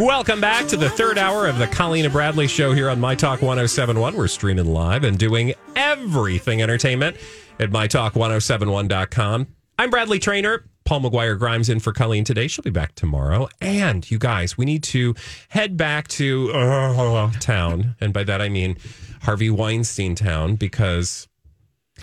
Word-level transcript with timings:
Welcome 0.00 0.40
back 0.40 0.66
to 0.68 0.78
the 0.78 0.88
third 0.88 1.18
hour 1.18 1.46
of 1.46 1.58
the 1.58 1.66
Colleen 1.66 2.06
and 2.06 2.12
Bradley 2.12 2.46
show 2.46 2.72
here 2.72 2.88
on 2.88 2.98
My 2.98 3.14
Talk 3.14 3.42
1071. 3.42 4.16
We're 4.16 4.28
streaming 4.28 4.64
live 4.64 5.04
and 5.04 5.18
doing 5.18 5.52
everything 5.76 6.62
entertainment 6.62 7.18
at 7.58 7.68
MyTalk1071.com. 7.68 9.46
I'm 9.78 9.90
Bradley 9.90 10.18
Traynor. 10.18 10.64
Paul 10.86 11.02
McGuire 11.02 11.38
Grimes 11.38 11.68
in 11.68 11.80
for 11.80 11.92
Colleen 11.92 12.24
today. 12.24 12.48
She'll 12.48 12.62
be 12.62 12.70
back 12.70 12.94
tomorrow. 12.94 13.50
And 13.60 14.10
you 14.10 14.16
guys, 14.18 14.56
we 14.56 14.64
need 14.64 14.82
to 14.84 15.14
head 15.50 15.76
back 15.76 16.08
to 16.08 16.50
uh, 16.54 17.30
town. 17.32 17.94
And 18.00 18.14
by 18.14 18.24
that, 18.24 18.40
I 18.40 18.48
mean 18.48 18.78
Harvey 19.20 19.50
Weinstein 19.50 20.14
town 20.14 20.56
because 20.56 21.28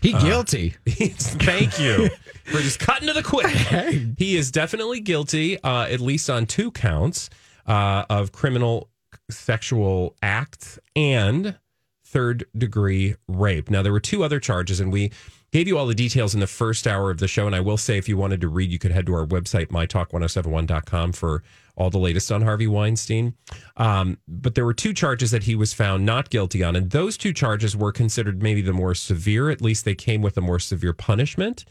he 0.03 0.11
guilty. 0.11 0.75
thank 0.85 1.79
you. 1.79 2.11
We're 2.53 2.61
just 2.61 2.77
cutting 2.77 3.07
to 3.07 3.13
the 3.15 3.23
quick. 3.23 3.47
He 4.19 4.35
is 4.37 4.51
definitely 4.51 4.99
guilty, 4.99 5.59
uh, 5.63 5.85
at 5.85 5.99
least 5.99 6.29
on 6.29 6.45
two 6.45 6.69
counts 6.69 7.31
uh, 7.67 8.05
of 8.09 8.31
criminal 8.31 8.89
sexual 9.29 10.15
acts 10.21 10.79
and 10.95 11.57
third 12.05 12.45
degree 12.57 13.15
rape. 13.27 13.69
Now, 13.69 13.81
there 13.81 13.91
were 13.91 13.99
two 13.99 14.23
other 14.23 14.39
charges, 14.39 14.79
and 14.79 14.91
we 14.91 15.11
gave 15.51 15.67
you 15.67 15.77
all 15.77 15.85
the 15.85 15.95
details 15.95 16.33
in 16.33 16.39
the 16.39 16.47
first 16.47 16.87
hour 16.87 17.11
of 17.11 17.19
the 17.19 17.27
show. 17.27 17.45
And 17.45 17.55
I 17.55 17.59
will 17.59 17.77
say, 17.77 17.97
if 17.97 18.07
you 18.07 18.17
wanted 18.17 18.41
to 18.41 18.47
read, 18.47 18.71
you 18.71 18.79
could 18.79 18.91
head 18.91 19.05
to 19.07 19.13
our 19.13 19.25
website, 19.25 19.67
mytalk1071.com, 19.67 21.13
for 21.13 21.43
all 21.75 21.89
the 21.89 21.99
latest 21.99 22.31
on 22.31 22.41
Harvey 22.41 22.67
Weinstein. 22.67 23.35
Um, 23.75 24.17
but 24.27 24.55
there 24.55 24.65
were 24.65 24.73
two 24.73 24.93
charges 24.93 25.31
that 25.31 25.43
he 25.43 25.55
was 25.55 25.73
found 25.73 26.05
not 26.05 26.29
guilty 26.29 26.63
on. 26.63 26.75
And 26.75 26.91
those 26.91 27.17
two 27.17 27.33
charges 27.33 27.75
were 27.75 27.91
considered 27.91 28.41
maybe 28.41 28.61
the 28.61 28.73
more 28.73 28.95
severe. 28.95 29.49
At 29.49 29.61
least 29.61 29.85
they 29.85 29.95
came 29.95 30.21
with 30.21 30.37
a 30.37 30.41
more 30.41 30.59
severe 30.59 30.93
punishment. 30.93 31.65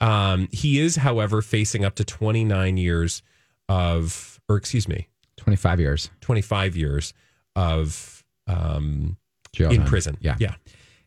Um, 0.00 0.48
he 0.50 0.80
is, 0.80 0.96
however, 0.96 1.42
facing 1.42 1.84
up 1.84 1.94
to 1.96 2.04
29 2.04 2.76
years 2.78 3.22
of, 3.68 4.40
or 4.48 4.56
excuse 4.56 4.88
me, 4.88 5.08
25 5.40 5.80
years. 5.80 6.10
25 6.20 6.76
years 6.76 7.14
of 7.56 8.24
um, 8.46 9.16
Jail 9.52 9.70
in 9.70 9.78
time. 9.78 9.86
prison. 9.86 10.16
Yeah. 10.20 10.36
Yeah. 10.38 10.54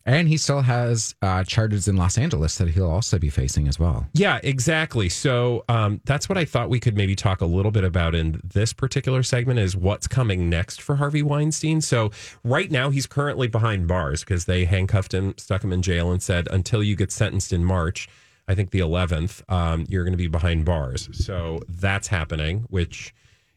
And 0.06 0.28
he 0.28 0.36
still 0.36 0.62
has 0.62 1.16
uh, 1.22 1.46
charges 1.46 1.88
in 1.88 1.96
Los 1.96 2.18
Angeles 2.18 2.58
that 2.58 2.68
he'll 2.68 2.90
also 2.90 3.18
be 3.18 3.30
facing 3.30 3.70
as 3.70 3.80
well. 3.80 4.06
Yeah, 4.14 4.40
exactly. 4.44 5.08
So 5.08 5.64
um, 5.70 6.02
that's 6.04 6.28
what 6.28 6.38
I 6.38 6.44
thought 6.44 6.70
we 6.70 6.82
could 6.82 6.98
maybe 6.98 7.16
talk 7.16 7.40
a 7.40 7.46
little 7.46 7.72
bit 7.72 7.86
about 7.86 8.14
in 8.14 8.42
this 8.44 8.74
particular 8.74 9.24
segment 9.24 9.60
is 9.60 9.78
what's 9.78 10.08
coming 10.08 10.50
next 10.50 10.82
for 10.82 10.98
Harvey 10.98 11.24
Weinstein. 11.24 11.80
So 11.80 12.12
right 12.44 12.70
now 12.70 12.90
he's 12.90 13.08
currently 13.08 13.48
behind 13.48 13.88
bars 13.88 14.26
because 14.26 14.44
they 14.44 14.66
handcuffed 14.66 15.14
him, 15.14 15.36
stuck 15.38 15.64
him 15.64 15.72
in 15.72 15.82
jail, 15.82 16.12
and 16.12 16.22
said 16.22 16.50
until 16.52 16.84
you 16.84 16.98
get 16.98 17.10
sentenced 17.10 17.54
in 17.54 17.64
March, 17.64 18.10
I 18.46 18.56
think 18.56 18.72
the 18.72 18.80
11th, 18.80 19.50
um, 19.50 19.86
you're 19.88 20.04
going 20.04 20.12
to 20.12 20.18
be 20.18 20.28
behind 20.28 20.66
bars. 20.66 21.08
So 21.14 21.62
that's 21.70 22.10
happening, 22.10 22.66
which 22.70 23.14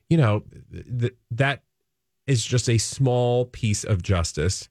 you 0.08 0.16
know 0.16 0.42
th- 0.72 1.14
that 1.30 1.62
is 2.26 2.44
just 2.44 2.68
a 2.68 2.78
small 2.78 3.46
piece 3.46 3.84
of 3.84 4.02
justice 4.02 4.68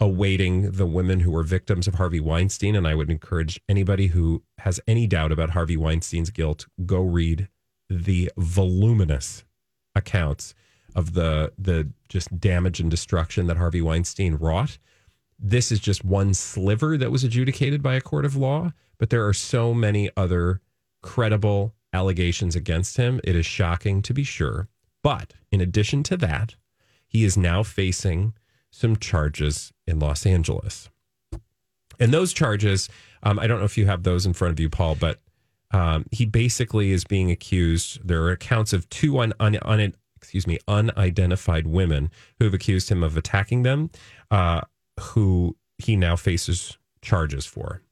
awaiting 0.00 0.72
the 0.72 0.86
women 0.86 1.20
who 1.20 1.30
were 1.30 1.42
victims 1.42 1.86
of 1.86 1.94
Harvey 1.94 2.20
Weinstein. 2.20 2.74
And 2.74 2.86
I 2.86 2.94
would 2.94 3.10
encourage 3.10 3.60
anybody 3.68 4.08
who 4.08 4.42
has 4.58 4.80
any 4.86 5.06
doubt 5.06 5.32
about 5.32 5.50
Harvey 5.50 5.76
Weinstein's 5.76 6.30
guilt, 6.30 6.66
go 6.84 7.00
read 7.00 7.48
the 7.88 8.30
voluminous 8.36 9.44
accounts 9.94 10.54
of 10.94 11.14
the 11.14 11.52
the 11.58 11.90
just 12.08 12.38
damage 12.38 12.80
and 12.80 12.90
destruction 12.90 13.46
that 13.46 13.56
Harvey 13.56 13.82
Weinstein 13.82 14.36
wrought. 14.36 14.78
This 15.38 15.72
is 15.72 15.80
just 15.80 16.04
one 16.04 16.34
sliver 16.34 16.96
that 16.96 17.10
was 17.10 17.24
adjudicated 17.24 17.82
by 17.82 17.94
a 17.94 18.00
court 18.00 18.24
of 18.24 18.36
law, 18.36 18.72
but 18.98 19.10
there 19.10 19.26
are 19.26 19.32
so 19.32 19.74
many 19.74 20.10
other 20.16 20.60
credible 21.02 21.74
allegations 21.92 22.56
against 22.56 22.96
him. 22.96 23.20
It 23.24 23.36
is 23.36 23.44
shocking 23.44 24.02
to 24.02 24.14
be 24.14 24.24
sure. 24.24 24.68
But 25.04 25.34
in 25.52 25.60
addition 25.60 26.02
to 26.04 26.16
that, 26.16 26.56
he 27.06 27.24
is 27.24 27.36
now 27.36 27.62
facing 27.62 28.32
some 28.70 28.96
charges 28.96 29.72
in 29.86 30.00
Los 30.00 30.26
Angeles. 30.26 30.88
And 32.00 32.12
those 32.12 32.32
charges, 32.32 32.88
um, 33.22 33.38
I 33.38 33.46
don't 33.46 33.60
know 33.60 33.66
if 33.66 33.78
you 33.78 33.86
have 33.86 34.02
those 34.02 34.26
in 34.26 34.32
front 34.32 34.52
of 34.52 34.58
you, 34.58 34.70
Paul, 34.70 34.96
but 34.96 35.20
um, 35.72 36.06
he 36.10 36.24
basically 36.24 36.90
is 36.90 37.04
being 37.04 37.30
accused. 37.30 38.00
There 38.02 38.22
are 38.22 38.30
accounts 38.30 38.72
of 38.72 38.88
two 38.88 39.18
un, 39.20 39.34
un, 39.38 39.58
un, 39.62 39.94
excuse 40.16 40.46
me 40.46 40.58
unidentified 40.66 41.66
women 41.66 42.10
who 42.38 42.46
have 42.46 42.54
accused 42.54 42.88
him 42.88 43.02
of 43.02 43.16
attacking 43.16 43.62
them, 43.62 43.90
uh, 44.30 44.62
who 44.98 45.54
he 45.76 45.96
now 45.96 46.16
faces 46.16 46.78
charges 47.02 47.44
for. 47.44 47.82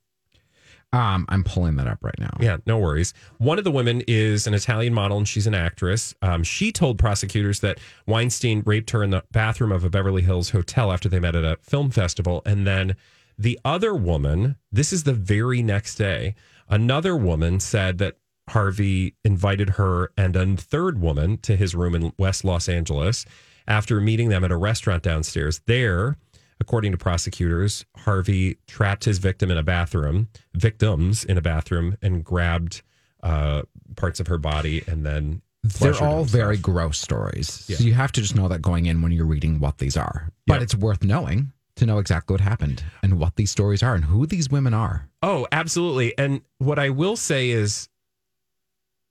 Um, 0.93 1.25
I'm 1.31 1.43
pulling 1.43 1.77
that 1.77 1.87
up 1.87 1.99
right 2.03 2.19
now. 2.19 2.37
Yeah, 2.39 2.59
no 2.67 2.79
worries. 2.79 3.15
One 3.39 3.57
of 3.57 3.65
the 3.65 3.71
women 3.71 4.03
is 4.07 4.47
an 4.47 4.53
Italian 4.53 4.93
model 4.93 5.17
and 5.17 5.27
she's 5.27 5.47
an 5.47 5.55
actress. 5.55 6.15
Um, 6.21 6.43
she 6.43 6.71
told 6.71 6.99
prosecutors 6.99 7.61
that 7.61 7.79
Weinstein 8.07 8.63
raped 8.67 8.91
her 8.91 9.03
in 9.03 9.11
the 9.11 9.25
bathroom 9.33 9.73
of 9.73 9.85
a 9.85 9.91
Beverly 9.91 10.23
Hills 10.23 10.51
hotel 10.51 10.93
after 10.93 11.09
they 11.09 11.19
met 11.19 11.35
at 11.35 11.45
a 11.45 11.57
film 11.63 11.91
festival. 11.91 12.43
And 12.45 12.67
then 12.67 12.97
the 13.39 13.59
other 13.65 13.95
woman, 13.95 14.57
this 14.71 14.93
is 14.93 15.05
the 15.05 15.15
very 15.15 15.63
next 15.63 15.95
day, 15.95 16.35
another 16.69 17.17
woman 17.17 17.59
said 17.59 17.97
that 17.99 18.19
Harvey 18.51 19.15
invited 19.25 19.71
her 19.71 20.13
and 20.17 20.37
a 20.37 20.57
third 20.57 21.01
woman 21.01 21.39
to 21.39 21.57
his 21.57 21.75
room 21.75 21.95
in 21.95 22.13
West 22.19 22.45
Los 22.45 22.69
Angeles 22.69 23.25
after 23.67 24.01
meeting 24.01 24.29
them 24.29 24.45
at 24.45 24.53
a 24.53 24.57
restaurant 24.57 25.03
downstairs. 25.03 25.61
There, 25.67 26.19
according 26.63 26.93
to 26.93 26.97
prosecutors, 26.99 27.85
Harvey 27.97 28.57
trapped 28.69 29.05
his 29.05 29.19
victim 29.19 29.51
in 29.51 29.59
a 29.59 29.63
bathroom, 29.63 30.29
victims 30.55 31.25
in 31.25 31.37
a 31.37 31.43
bathroom, 31.43 31.97
and 32.01 32.25
grabbed 32.25 32.83
uh, 33.23 33.63
parts 33.97 34.21
of 34.21 34.29
her 34.29 34.39
body 34.39 34.83
and 34.87 35.05
then. 35.05 35.43
They're 35.65 35.91
all 36.03 36.19
himself. 36.25 36.29
very 36.31 36.57
gross 36.57 36.99
stories. 36.99 37.65
Yeah. 37.69 37.77
So 37.77 37.85
you 37.85 37.95
have 37.95 38.11
to 38.13 38.21
just 38.21 38.35
know 38.35 38.49
that 38.49 38.63
going 38.63 38.87
in 38.87 39.01
when 39.03 39.13
you're 39.13 39.27
reading 39.27 39.61
what 39.61 39.79
these 39.79 39.97
are. 39.97 40.31
But 40.47 40.55
Yeah. 40.57 40.63
it's 40.63 40.75
worth 40.75 41.05
knowing 41.05 41.53
to 41.77 41.87
know 41.87 41.99
exactly 41.99 42.35
what 42.35 42.41
happened 42.41 42.83
and 43.03 43.19
what 43.21 43.37
these 43.37 43.51
stories 43.53 43.83
are 43.83 43.95
and 43.95 44.05
who 44.05 44.27
these 44.27 44.51
women 44.51 44.75
are. 44.75 45.09
Oh, 45.23 45.47
absolutely. 45.53 46.17
And 46.19 46.41
what 46.59 46.79
I 46.81 46.91
will 46.91 47.17
say 47.17 47.51
is, 47.51 47.89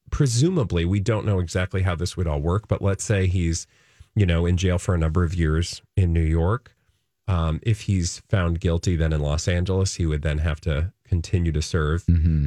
presumably, 0.09 0.83
we 0.85 0.99
don't 0.99 1.25
know 1.25 1.39
exactly 1.39 1.83
how 1.83 1.95
this 1.95 2.17
would 2.17 2.27
all 2.27 2.39
work, 2.41 2.67
but 2.67 2.81
let's 2.81 3.03
say 3.03 3.27
he's, 3.27 3.65
you 4.15 4.25
know, 4.25 4.45
in 4.45 4.57
jail 4.57 4.77
for 4.77 4.93
a 4.93 4.97
number 4.97 5.23
of 5.23 5.33
years 5.33 5.81
in 5.95 6.11
New 6.13 6.21
York. 6.21 6.75
Um, 7.31 7.59
if 7.63 7.81
he's 7.81 8.19
found 8.29 8.59
guilty, 8.59 8.95
then 8.95 9.13
in 9.13 9.21
Los 9.21 9.47
Angeles, 9.47 9.95
he 9.95 10.05
would 10.05 10.21
then 10.21 10.39
have 10.39 10.59
to 10.61 10.91
continue 11.07 11.51
to 11.53 11.61
serve, 11.61 12.03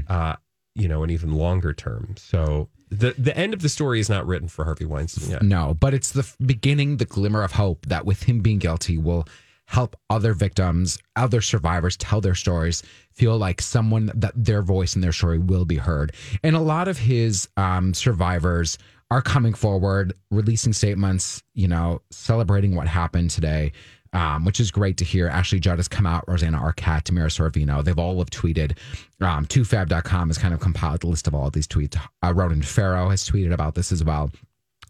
uh, 0.09 0.37
you 0.75 0.89
know, 0.89 1.03
an 1.03 1.11
even 1.11 1.33
longer 1.33 1.73
term. 1.73 2.15
So 2.19 2.69
the 2.91 3.15
the 3.17 3.37
end 3.37 3.55
of 3.55 3.63
the 3.63 3.69
story 3.69 3.99
is 4.01 4.09
not 4.09 4.27
written 4.27 4.49
for 4.49 4.65
Harvey 4.65 4.85
Weinstein 4.85 5.31
yet. 5.31 5.43
No, 5.43 5.75
but 5.75 5.95
it's 5.95 6.13
the 6.13 6.31
beginning, 6.45 6.99
the 6.99 7.05
glimmer 7.07 7.43
of 7.43 7.53
hope 7.53 7.87
that 7.87 8.05
with 8.05 8.25
him 8.25 8.41
being 8.41 8.59
guilty 8.59 8.99
will 8.99 9.27
help 9.67 9.97
other 10.11 10.35
victims, 10.35 10.99
other 11.17 11.41
survivors 11.41 11.97
tell 11.97 12.21
their 12.21 12.35
stories, 12.35 12.83
feel 13.13 13.39
like 13.39 13.63
someone 13.63 14.11
that 14.15 14.33
their 14.37 14.63
voice 14.63 14.95
and 14.95 15.03
their 15.03 15.13
story 15.13 15.39
will 15.39 15.65
be 15.65 15.77
heard. 15.77 16.13
And 16.43 16.55
a 16.55 16.61
lot 16.61 16.89
of 16.89 16.99
his 16.99 17.49
um, 17.57 17.95
survivors 17.95 18.77
are 19.11 19.23
coming 19.23 19.55
forward, 19.55 20.13
releasing 20.31 20.73
statements, 20.73 21.43
you 21.55 21.69
know, 21.69 22.03
celebrating 22.11 22.75
what 22.75 22.89
happened 22.89 23.31
today. 23.31 23.73
Um, 24.15 24.45
which 24.45 24.61
is 24.61 24.71
great 24.71 24.97
to 24.99 25.05
hear. 25.05 25.27
Ashley 25.27 25.59
Judd 25.59 25.81
has 25.81 25.89
come 25.89 26.07
out, 26.07 26.23
Rosanna 26.29 26.59
Arquette, 26.59 27.03
Tamara 27.03 27.29
Sorvino. 27.29 27.83
They've 27.83 27.99
all 27.99 28.19
have 28.19 28.31
tweeted. 28.31 28.79
Um, 29.21 29.45
2fab.com 29.45 30.29
has 30.29 30.39
kind 30.39 30.55
of 30.55 30.61
compiled 30.61 31.01
the 31.01 31.09
list 31.09 31.27
of 31.27 31.35
all 31.35 31.49
of 31.49 31.53
these 31.53 31.67
tweets. 31.67 32.01
Uh, 32.23 32.33
Ronan 32.33 32.63
Farrow 32.63 33.09
has 33.09 33.29
tweeted 33.29 33.53
about 33.53 33.75
this 33.75 33.91
as 33.91 34.05
well. 34.05 34.31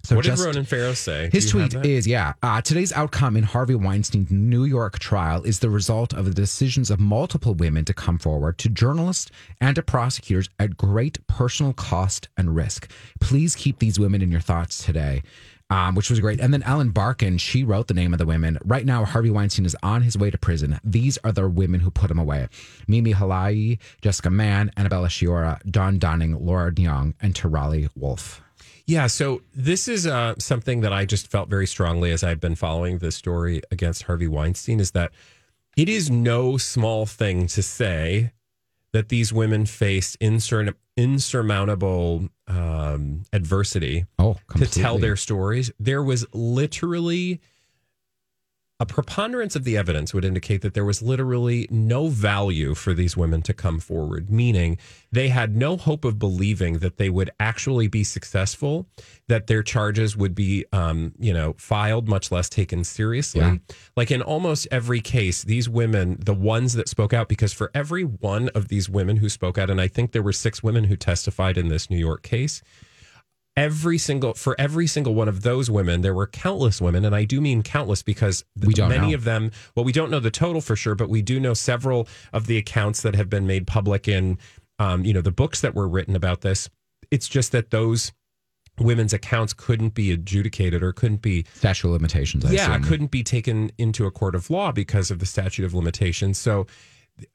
So 0.03 0.17
what 0.17 0.27
just- 0.27 0.43
did 0.43 0.49
Ronan 0.49 0.67
Farrow 0.67 0.93
say? 0.93 1.31
His 1.33 1.51
Do 1.51 1.57
you 1.57 1.63
have 1.63 1.73
tweet 1.73 1.87
is, 1.87 2.07
yeah. 2.07 2.35
Uh, 2.43 2.61
today's 2.61 2.93
outcome 2.93 3.39
in 3.39 3.45
Harvey 3.45 3.75
Weinstein's 3.75 4.31
New 4.31 4.65
York 4.65 4.99
trial 4.99 5.43
is 5.45 5.61
the 5.61 5.71
result 5.71 6.13
of 6.13 6.27
the 6.27 6.35
decisions 6.35 6.91
of 6.91 7.01
multiple 7.01 7.55
women 7.55 7.87
to 7.87 7.95
come 7.95 8.19
forward 8.19 8.59
to 8.59 8.69
journalists 8.69 9.31
and 9.63 9.75
to 9.77 9.83
prosecutors 9.83 10.51
at 10.59 10.77
great 10.77 11.27
personal 11.27 11.73
cost 11.73 12.29
and 12.37 12.55
risk. 12.55 12.91
Please 13.19 13.57
keep 13.57 13.79
these 13.79 13.99
women 13.99 14.21
in 14.21 14.31
your 14.31 14.43
thoughts 14.43 14.85
today. 14.85 15.23
Um, 15.71 15.95
which 15.95 16.11
was 16.11 16.21
great. 16.21 16.41
And 16.41 16.53
then 16.53 16.63
Ellen 16.63 16.91
Barkin, 16.91 17.39
she 17.39 17.65
wrote 17.65 17.89
the 17.89 17.95
name 17.95 18.13
of 18.13 18.19
the 18.19 18.27
women. 18.27 18.59
Right 18.65 18.85
now, 18.85 19.05
Harvey 19.07 19.31
Weinstein 19.31 19.65
is 19.65 19.75
on 19.83 20.03
his 20.03 20.17
way 20.17 20.31
to 20.31 20.37
prison. 20.37 20.79
These 20.85 21.19
are 21.25 21.33
the 21.33 21.49
women 21.49 21.81
who 21.81 21.91
put 21.91 22.11
him 22.11 22.19
away 22.19 22.49
Mimi 22.87 23.15
Haleyi, 23.15 23.79
Jessica 24.03 24.29
Mann, 24.29 24.71
Annabella 24.77 25.09
Sciorra, 25.09 25.59
Dawn 25.69 25.99
Dunning, 25.99 26.39
Laura 26.39 26.73
Young, 26.77 27.15
and 27.21 27.35
Tarale 27.35 27.89
Wulff. 27.97 28.43
Yeah, 28.87 29.07
so 29.07 29.41
this 29.55 29.89
is 29.89 30.07
uh, 30.07 30.35
something 30.39 30.83
that 30.83 30.93
I 30.93 31.07
just 31.07 31.29
felt 31.29 31.49
very 31.49 31.67
strongly 31.67 32.11
as 32.11 32.23
I've 32.23 32.41
been 32.41 32.55
following 32.55 32.99
the 32.99 33.11
story 33.11 33.63
against 33.71 34.03
Harvey 34.03 34.29
Weinstein 34.29 34.79
is 34.79 34.91
that 34.91 35.13
it 35.77 35.89
is 35.89 36.11
no 36.11 36.59
small 36.59 37.07
thing 37.07 37.47
to 37.49 37.63
say 37.63 38.33
that 38.93 39.09
these 39.09 39.33
women 39.33 39.65
faced 39.65 40.21
insur- 40.21 40.75
insurmountable 40.97 42.29
um, 42.47 43.23
adversity 43.33 44.07
Oh, 44.19 44.37
to 44.57 44.67
tell 44.67 44.99
their 44.99 45.17
stories. 45.17 45.71
There 45.79 46.03
was 46.03 46.27
literally 46.33 47.41
a 48.85 48.87
preponderance 48.87 49.57
of 49.57 49.65
the 49.65 49.79
evidence 49.79 50.13
would 50.13 50.27
indicate 50.27 50.61
that 50.61 50.75
there 50.75 50.85
was 50.85 51.01
literally 51.01 51.67
no 51.71 52.09
value 52.09 52.75
for 52.75 52.93
these 52.93 53.17
women 53.17 53.41
to 53.41 53.55
come 53.55 53.81
forward, 53.81 54.31
meaning 54.31 54.77
they 55.11 55.31
had 55.31 55.57
no 55.57 55.79
hope 55.79 56.05
of 56.05 56.19
believing 56.19 56.81
that 56.81 56.99
they 56.99 57.09
would 57.09 57.31
actually 57.41 57.89
be 57.89 58.05
successful, 58.05 58.87
that 59.27 59.47
their 59.47 59.63
charges 59.63 60.19
would 60.19 60.35
be, 60.35 60.67
um, 60.75 61.15
you 61.19 61.33
know, 61.33 61.55
filed, 61.57 62.11
much 62.11 62.31
less 62.31 62.51
taken 62.51 62.85
seriously. 62.85 63.41
Yeah. 63.41 63.57
Like 63.97 64.11
in 64.11 64.21
almost 64.21 64.69
every 64.71 65.01
case, 65.01 65.45
these 65.45 65.67
women, 65.67 66.19
the 66.21 66.35
ones 66.35 66.75
that 66.75 66.87
spoke 66.87 67.15
out, 67.15 67.27
because 67.27 67.55
for 67.55 67.71
every 67.73 68.03
one 68.03 68.51
of 68.51 68.69
these 68.69 68.91
women 68.91 69.17
who 69.17 69.31
spoke 69.31 69.57
out, 69.57 69.71
and 69.71 69.81
I 69.81 69.89
think 69.89 70.13
there 70.13 70.23
were 70.23 70.35
six 70.35 70.63
women 70.63 70.85
who 70.85 70.97
testified 70.97 71.57
in 71.57 71.69
this 71.69 71.89
New 71.89 71.97
York 71.97 72.23
case, 72.23 72.63
every 73.57 73.99
single 73.99 74.35
for 74.35 74.57
every 74.59 74.87
single 74.87 75.15
one 75.15 75.29
of 75.29 75.43
those 75.43 75.71
women 75.71 76.01
there 76.01 76.15
were 76.15 76.27
countless 76.27 76.81
women 76.81 77.05
and 77.05 77.15
i 77.15 77.25
do 77.25 77.41
mean 77.41 77.63
countless 77.63 78.03
because 78.03 78.45
We 78.61 78.75
don't 78.75 78.89
many 78.89 79.11
know. 79.11 79.15
of 79.15 79.25
them 79.25 79.51
well 79.77 79.85
we 79.85 79.93
don't 79.93 80.11
know 80.11 80.19
the 80.21 80.31
total 80.31 80.61
for 80.61 80.75
sure 80.75 80.95
but 80.97 81.09
we 81.09 81.23
do 81.23 81.39
know 81.39 81.55
several 81.55 82.09
of 82.33 82.47
the 82.49 82.57
accounts 82.59 83.03
that 83.03 83.15
have 83.15 83.31
been 83.31 83.47
made 83.47 83.67
public 83.67 84.09
in 84.09 84.39
um, 84.81 85.05
you 85.05 85.13
know 85.13 85.21
the 85.21 85.31
books 85.31 85.61
that 85.61 85.75
were 85.75 85.89
written 85.89 86.17
about 86.17 86.41
this 86.41 86.69
it's 87.13 87.29
just 87.29 87.53
that 87.53 87.71
those 87.71 88.13
women's 88.81 89.13
accounts 89.13 89.53
couldn't 89.53 89.95
be 89.95 90.11
adjudicated 90.11 90.83
or 90.83 90.93
couldn't 90.93 91.23
be 91.23 91.45
statute 91.55 91.87
of 91.87 91.93
limitations. 91.93 92.45
I 92.45 92.51
yeah, 92.51 92.73
assume. 92.73 92.83
couldn't 92.83 93.11
be 93.13 93.23
taken 93.23 93.71
into 93.79 94.05
a 94.05 94.11
court 94.11 94.35
of 94.35 94.51
law 94.51 94.73
because 94.73 95.13
of 95.13 95.21
the 95.21 95.27
statute 95.27 95.65
of 95.65 95.75
limitations. 95.75 96.39
So, 96.39 96.67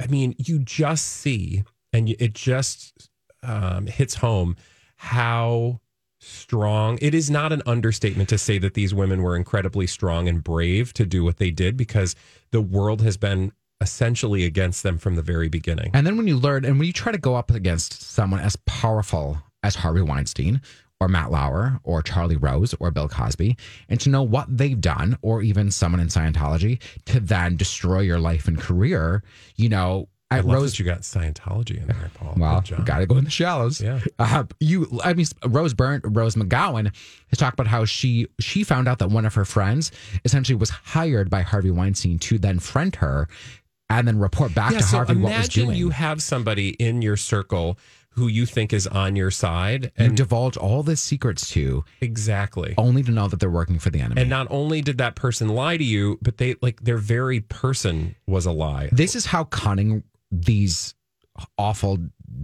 I 0.01 0.07
mean, 0.07 0.35
you 0.37 0.59
just 0.59 1.05
see, 1.07 1.63
and 1.93 2.09
it 2.09 2.33
just 2.33 3.09
um, 3.41 3.87
hits 3.87 4.15
home 4.15 4.57
how 4.97 5.79
strong 6.19 6.99
it 7.01 7.15
is. 7.15 7.29
Not 7.29 7.51
an 7.51 7.61
understatement 7.65 8.29
to 8.29 8.37
say 8.37 8.57
that 8.59 8.73
these 8.73 8.93
women 8.93 9.21
were 9.21 9.35
incredibly 9.35 9.87
strong 9.87 10.27
and 10.27 10.43
brave 10.43 10.93
to 10.93 11.05
do 11.05 11.23
what 11.23 11.37
they 11.37 11.51
did 11.51 11.77
because 11.77 12.15
the 12.51 12.61
world 12.61 13.01
has 13.01 13.17
been 13.17 13.51
essentially 13.81 14.43
against 14.45 14.83
them 14.83 14.97
from 14.97 15.15
the 15.15 15.21
very 15.21 15.47
beginning. 15.47 15.91
And 15.93 16.05
then 16.05 16.17
when 16.17 16.27
you 16.27 16.37
learn, 16.37 16.65
and 16.65 16.77
when 16.77 16.87
you 16.87 16.93
try 16.93 17.11
to 17.11 17.17
go 17.17 17.35
up 17.35 17.51
against 17.51 18.01
someone 18.01 18.39
as 18.41 18.55
powerful 18.65 19.37
as 19.63 19.75
Harvey 19.75 20.01
Weinstein 20.01 20.61
or 20.99 21.07
Matt 21.07 21.31
Lauer 21.31 21.79
or 21.83 22.01
Charlie 22.01 22.35
Rose 22.35 22.73
or 22.79 22.91
Bill 22.91 23.07
Cosby, 23.07 23.55
and 23.87 23.99
to 24.01 24.09
know 24.09 24.23
what 24.23 24.45
they've 24.49 24.79
done, 24.79 25.17
or 25.21 25.41
even 25.41 25.71
someone 25.71 26.01
in 26.01 26.07
Scientology, 26.07 26.81
to 27.05 27.19
then 27.21 27.55
destroy 27.55 28.01
your 28.01 28.19
life 28.19 28.47
and 28.47 28.59
career, 28.59 29.23
you 29.55 29.69
know, 29.69 30.09
I 30.31 30.39
at 30.39 30.45
love 30.45 30.55
Rose. 30.57 30.71
that 30.71 30.79
you 30.79 30.85
got 30.85 31.01
Scientology 31.01 31.81
in 31.81 31.87
there, 31.87 32.11
Paul. 32.13 32.35
Well, 32.37 32.63
got 32.85 32.99
to 32.99 33.07
go 33.07 33.17
in 33.17 33.23
the 33.23 33.31
shallows. 33.31 33.81
Yeah. 33.81 33.99
Uh, 34.19 34.43
you, 34.59 34.99
I 35.03 35.13
mean, 35.13 35.25
Rose 35.45 35.73
Burn, 35.73 36.01
Rose 36.03 36.35
McGowan 36.35 36.93
has 37.29 37.39
talked 37.39 37.55
about 37.59 37.67
how 37.67 37.85
she 37.85 38.27
she 38.39 38.63
found 38.63 38.87
out 38.87 38.99
that 38.99 39.09
one 39.09 39.25
of 39.25 39.33
her 39.33 39.45
friends 39.45 39.91
essentially 40.23 40.55
was 40.55 40.69
hired 40.69 41.29
by 41.29 41.41
Harvey 41.41 41.71
Weinstein 41.71 42.19
to 42.19 42.37
then 42.37 42.59
friend 42.59 42.95
her, 42.97 43.27
and 43.89 44.07
then 44.07 44.19
report 44.19 44.53
back 44.53 44.73
to 44.73 44.83
Harvey 44.83 45.15
what 45.15 45.23
was 45.23 45.31
imagine 45.31 45.65
doing. 45.65 45.77
you 45.77 45.89
have 45.89 46.21
somebody 46.21 46.69
in 46.69 47.01
your 47.01 47.17
circle 47.17 47.79
who 48.11 48.27
you 48.27 48.45
think 48.45 48.73
is 48.73 48.85
on 48.85 49.15
your 49.15 49.31
side, 49.31 49.85
you 49.85 49.91
and 49.97 50.17
divulge 50.17 50.57
all 50.57 50.83
the 50.83 50.95
secrets 50.95 51.49
to, 51.51 51.85
exactly. 52.01 52.73
only 52.77 53.01
to 53.01 53.11
know 53.11 53.27
that 53.27 53.39
they're 53.39 53.49
working 53.49 53.79
for 53.79 53.89
the 53.89 53.99
enemy. 54.01 54.19
And 54.21 54.29
not 54.29 54.47
only 54.49 54.81
did 54.81 54.97
that 54.97 55.15
person 55.15 55.49
lie 55.49 55.77
to 55.77 55.83
you, 55.83 56.19
but 56.21 56.37
they 56.37 56.55
like 56.61 56.83
their 56.83 56.97
very 56.97 57.39
person 57.39 58.15
was 58.27 58.45
a 58.45 58.51
lie. 58.51 58.89
this 58.91 59.15
is 59.15 59.25
how 59.27 59.45
cunning 59.45 60.03
these 60.31 60.95
awful 61.57 61.97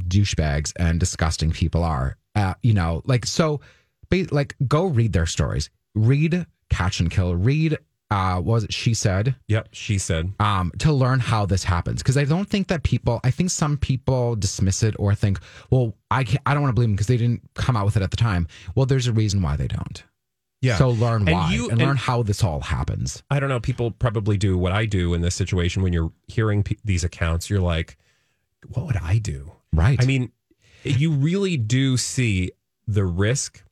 douchebags 0.08 0.72
and 0.78 1.00
disgusting 1.00 1.52
people 1.52 1.84
are. 1.84 2.18
Uh, 2.36 2.54
you 2.62 2.74
know, 2.74 3.02
like 3.06 3.26
so, 3.26 3.62
like 4.32 4.56
go 4.68 4.86
read 4.86 5.14
their 5.14 5.26
stories. 5.26 5.70
Read 5.94 6.46
Catch 6.70 7.00
and 7.00 7.10
Kill. 7.10 7.36
Read. 7.36 7.78
Uh, 8.12 8.36
what 8.36 8.54
was 8.54 8.64
it 8.66 8.74
she 8.74 8.94
said? 8.94 9.36
Yep, 9.48 9.70
she 9.72 9.98
said. 9.98 10.32
um, 10.40 10.72
to 10.78 10.94
learn 10.94 11.20
how 11.20 11.46
this 11.46 11.64
happens 11.64 12.04
because 12.04 12.18
I 12.18 12.24
don't 12.24 12.48
think 12.48 12.68
that 12.68 12.84
people. 12.84 13.20
I 13.24 13.32
think 13.32 13.50
some 13.50 13.78
people 13.78 14.36
dismiss 14.36 14.84
it 14.84 14.96
or 15.00 15.16
think, 15.16 15.40
well, 15.72 15.96
I 16.12 16.24
can't, 16.24 16.42
I 16.46 16.54
don't 16.54 16.62
want 16.62 16.70
to 16.72 16.76
believe 16.76 16.90
them 16.90 16.96
because 16.96 17.08
they 17.08 17.18
didn't 17.18 17.42
come 17.56 17.76
out 17.76 17.86
with 17.86 17.98
it 17.98 18.04
at 18.04 18.12
the 18.12 18.18
time. 18.18 18.48
Well, 18.76 18.86
there's 18.86 19.08
a 19.08 19.14
reason 19.14 19.42
why 19.42 19.56
they 19.56 19.68
don't. 19.68 20.04
Yeah. 20.62 20.78
So 20.78 20.90
learn 20.90 21.24
And 21.28 21.32
why 21.32 21.54
you- 21.54 21.70
and 21.70 21.80
learn 21.80 21.98
how 21.98 22.24
this 22.24 22.44
all 22.44 22.62
happens. 22.62 23.22
I 23.30 23.40
don't 23.40 23.50
know. 23.50 23.60
People 23.60 23.92
probably 23.92 24.38
do 24.38 24.58
what 24.58 24.72
I 24.72 24.86
do 24.86 25.14
in 25.14 25.22
this 25.22 25.36
situation 25.36 25.84
when 25.84 25.94
you're 25.94 26.12
hearing 26.28 26.64
p- 26.64 26.78
these 26.84 27.04
accounts. 27.04 27.50
You're 27.50 27.60
like, 27.60 27.98
what 28.70 28.86
would 28.88 28.98
I 28.98 29.20
do? 29.20 29.52
Right. 29.74 30.02
I 30.02 30.06
mean, 30.06 30.32
you 30.84 31.12
really 31.12 31.58
do 31.58 31.98
see 31.98 32.52
the 32.88 33.06
risk, 33.06 33.64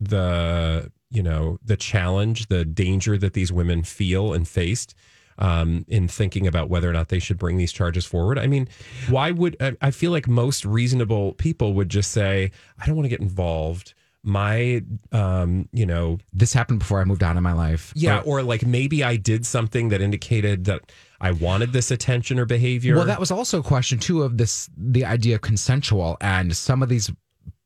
the 0.00 0.90
you 1.12 1.22
know, 1.22 1.58
the 1.64 1.76
challenge, 1.76 2.46
the 2.46 2.64
danger 2.64 3.18
that 3.18 3.32
these 3.32 3.50
women 3.52 3.82
feel 3.82 4.32
and 4.32 4.46
faced 4.46 4.94
um, 5.38 5.84
in 5.88 6.06
thinking 6.06 6.46
about 6.46 6.68
whether 6.68 6.88
or 6.88 6.92
not 6.92 7.08
they 7.08 7.18
should 7.18 7.36
bring 7.38 7.56
these 7.56 7.72
charges 7.72 8.06
forward. 8.06 8.38
I 8.38 8.46
mean, 8.46 8.68
why 9.08 9.32
would 9.32 9.56
I 9.80 9.90
feel 9.90 10.12
like 10.12 10.28
most 10.28 10.64
reasonable 10.64 11.32
people 11.34 11.74
would 11.74 11.88
just 11.88 12.12
say, 12.12 12.52
I 12.78 12.86
don't 12.86 12.94
want 12.94 13.06
to 13.06 13.10
get 13.10 13.20
involved. 13.20 13.94
My, 14.22 14.82
um, 15.12 15.68
you 15.72 15.86
know, 15.86 16.18
this 16.32 16.52
happened 16.52 16.80
before 16.80 17.00
I 17.00 17.04
moved 17.04 17.22
on 17.22 17.36
in 17.38 17.42
my 17.42 17.52
life. 17.54 17.92
yeah, 17.96 18.18
Or- 18.18 18.40
or 18.40 18.42
like 18.42 18.66
maybe 18.66 19.02
I 19.02 19.16
did 19.16 19.46
something 19.46 19.88
that 19.88 20.00
indicated 20.02 20.64
that 20.66 20.92
I 21.20 21.30
wanted 21.32 21.72
this 21.72 21.90
attention 21.90 22.38
or 22.38 22.44
behavior. 22.44 22.96
Well, 22.96 23.06
that 23.06 23.20
was 23.20 23.30
also 23.30 23.60
a 23.60 23.62
question 23.62 23.98
too 23.98 24.22
of 24.22 24.36
this 24.36 24.68
the 24.76 25.04
idea 25.06 25.36
of 25.36 25.40
consensual 25.40 26.16
and 26.20 26.54
some 26.56 26.82
of 26.82 26.88
these 26.90 27.10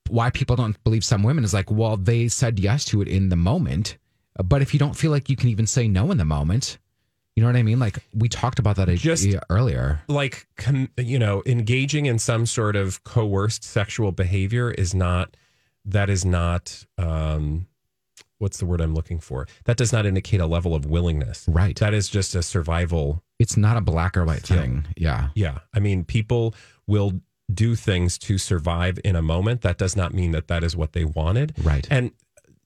why 0.08 0.30
people 0.30 0.54
don't 0.54 0.82
believe 0.84 1.04
some 1.04 1.23
women 1.23 1.44
is 1.44 1.54
like, 1.54 1.70
well, 1.70 1.96
they 1.96 2.28
said 2.28 2.61
yes 2.61 2.84
to 2.84 3.00
it 3.02 3.08
in 3.08 3.30
the 3.30 3.37
moment, 3.37 3.96
but 4.44 4.61
if 4.62 4.73
you 4.75 4.78
don't 4.78 4.94
feel 4.96 5.11
like 5.11 5.28
you 5.30 5.37
can 5.37 5.49
even 5.49 5.66
say 5.66 5.88
no 5.88 6.11
in 6.12 6.18
the 6.18 6.25
moment, 6.25 6.78
you 7.34 7.42
know 7.42 7.49
what 7.49 7.56
I 7.56 7.62
mean? 7.62 7.80
Like 7.80 7.99
we 8.14 8.28
talked 8.28 8.58
about 8.61 8.76
that 8.76 8.88
Just- 8.96 9.26
earlier. 9.50 10.02
like 10.08 10.46
com- 10.56 10.90
you 10.96 11.18
know 11.18 11.42
engaging 11.46 12.06
in 12.06 12.18
some 12.20 12.46
sort 12.46 12.76
of 12.76 13.02
coerced 13.02 13.64
sexual 13.64 14.12
behavior 14.12 14.70
is 14.70 14.94
not 14.94 15.37
that 15.85 16.09
is 16.11 16.25
not 16.25 16.85
um 16.99 17.67
what's 18.38 18.59
the 18.59 18.67
word 18.67 18.81
i'm 18.81 18.95
looking 18.95 19.21
for 19.21 19.47
that 19.64 19.76
does 19.76 19.93
not 19.93 20.07
indicate 20.07 20.41
a 20.41 20.47
level 20.47 20.75
of 20.75 20.85
willingness 20.87 21.45
Right. 21.49 21.76
that 21.79 21.95
is 21.95 22.09
just 22.09 22.35
a 22.35 22.43
survival 22.43 23.23
It's 23.38 23.57
not 23.57 23.76
a 23.76 23.81
black 23.81 24.17
or 24.17 24.25
white 24.25 24.43
thing. 24.43 24.87
Yeah. 24.97 25.29
yeah 25.35 25.59
i 25.75 25.81
mean 25.81 26.05
people 26.05 26.55
will 26.87 27.21
do 27.53 27.75
things 27.75 28.17
to 28.19 28.38
survive 28.38 28.99
in 29.05 29.14
a 29.17 29.23
moment 29.23 29.61
that 29.62 29.76
does 29.79 29.97
not 29.97 30.14
mean 30.14 30.31
that 30.33 30.49
that 30.49 30.64
is 30.64 30.76
what 30.76 30.93
they 30.93 31.05
wanted 31.05 31.55
Right. 31.62 31.87
and 31.91 32.11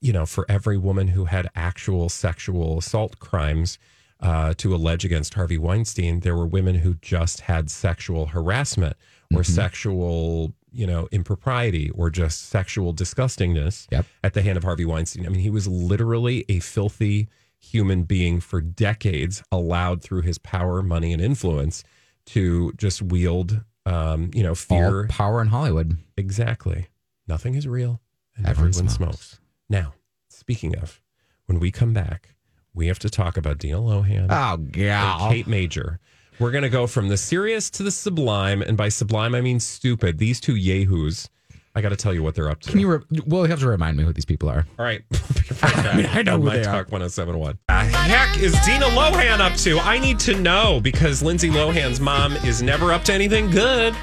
you 0.01 0.13
know 0.13 0.25
for 0.27 0.47
every 0.49 0.79
woman 0.79 1.09
who 1.09 1.25
had 1.25 1.51
actual 1.57 2.09
sexual 2.09 2.79
assault 2.79 3.19
crimes 3.19 3.79
uh, 4.21 4.53
to 4.57 4.75
allege 4.75 5.05
against 5.05 5.35
harvey 5.35 5.59
weinstein 5.59 6.21
there 6.21 6.37
were 6.37 6.47
women 6.47 6.77
who 6.77 6.95
just 6.95 7.41
had 7.43 7.71
sexual 7.71 8.27
harassment 8.27 8.97
or 9.35 9.43
Mm-hmm. 9.43 9.53
sexual 9.53 10.55
you 10.73 10.87
know 10.87 11.09
impropriety 11.13 11.91
or 11.91 12.11
just 12.11 12.49
sexual 12.49 12.93
disgustingness 12.95 13.87
Yep. 13.91 14.07
at 14.23 14.35
the 14.35 14.43
hand 14.43 14.57
of 14.59 14.65
harvey 14.65 14.85
weinstein 14.85 15.25
i 15.27 15.29
mean 15.29 15.41
he 15.41 15.51
was 15.51 15.67
literally 15.67 16.45
a 16.49 16.61
filthy 16.61 17.29
human 17.59 18.03
being 18.05 18.39
for 18.41 18.61
decades 18.61 19.43
allowed 19.51 20.03
through 20.03 20.23
his 20.23 20.39
power 20.39 20.83
money 20.83 21.13
and 21.13 21.21
influence 21.23 21.83
to 22.27 22.73
just 22.77 23.01
wield 23.03 23.63
um, 23.87 24.31
you 24.35 24.43
know 24.43 24.51
All 24.51 24.55
fear 24.55 25.07
power 25.09 25.41
in 25.41 25.49
Hollywood. 25.49 25.97
Exactly. 26.19 26.89
Nothing 27.27 27.55
is 27.55 27.67
real 27.67 28.01
and 28.37 28.47
Everyone 28.47 28.69
everyone, 28.71 28.89
smokes. 28.91 29.17
smokes. 29.19 29.41
Now, 29.71 29.95
speaking 30.29 30.77
of, 30.77 31.01
when 31.47 31.59
we 31.59 31.71
come 31.71 31.95
back, 31.95 32.35
we 32.75 32.87
have 32.89 32.99
to 33.01 33.09
talk 33.09 33.37
about 33.39 33.57
Dina 33.59 33.79
Lohan 33.79 34.27
Oh, 34.31 34.59
gal. 34.59 35.31
Kate 35.31 35.47
Major. 35.47 35.99
We're 36.39 36.53
going 36.53 36.63
to 36.63 36.71
go 36.71 36.87
from 36.87 37.09
the 37.09 37.17
serious 37.17 37.69
to 37.71 37.83
the 37.83 37.91
sublime. 37.91 38.63
And 38.63 38.77
by 38.77 38.89
sublime, 38.91 39.35
I 39.35 39.41
mean 39.41 39.59
stupid. 39.59 40.19
These 40.19 40.41
two 40.41 40.55
yahoos, 40.55 41.29
I 41.75 41.81
got 41.81 41.89
to 41.89 41.97
tell 41.97 42.15
you 42.15 42.23
what 42.23 42.35
they're 42.37 42.49
up 42.49 42.61
to. 42.61 42.71
Can 42.71 42.79
you? 42.79 42.89
Re- 42.89 43.21
well, 43.27 43.43
you 43.43 43.49
have 43.49 43.61
to 43.61 43.69
remind 43.69 43.97
me 43.97 44.05
who 44.05 44.13
these 44.13 44.25
people 44.25 44.49
are. 44.49 44.65
All 44.79 44.85
right. 44.85 45.03
I, 45.63 45.97
mean, 45.97 46.07
I 46.07 46.23
know 46.23 46.39
who 46.39 46.45
My 46.45 46.57
they 46.57 46.61
are. 46.61 46.85
Talk 46.85 46.93
1071. 46.93 47.59
The 47.69 47.75
heck 47.75 48.39
is 48.39 48.53
Dina 48.65 48.87
Lohan 48.87 49.41
up 49.41 49.57
to? 49.59 49.79
I 49.81 49.99
need 49.99 50.21
to 50.21 50.39
know 50.41 50.81
because 50.81 51.23
Lindsay 51.23 51.51
Lohan's 51.51 52.01
mom 52.01 52.35
is 52.37 52.63
never 52.63 52.93
up 52.93 53.03
to 53.05 53.13
anything 53.13 53.51
good. 53.51 53.95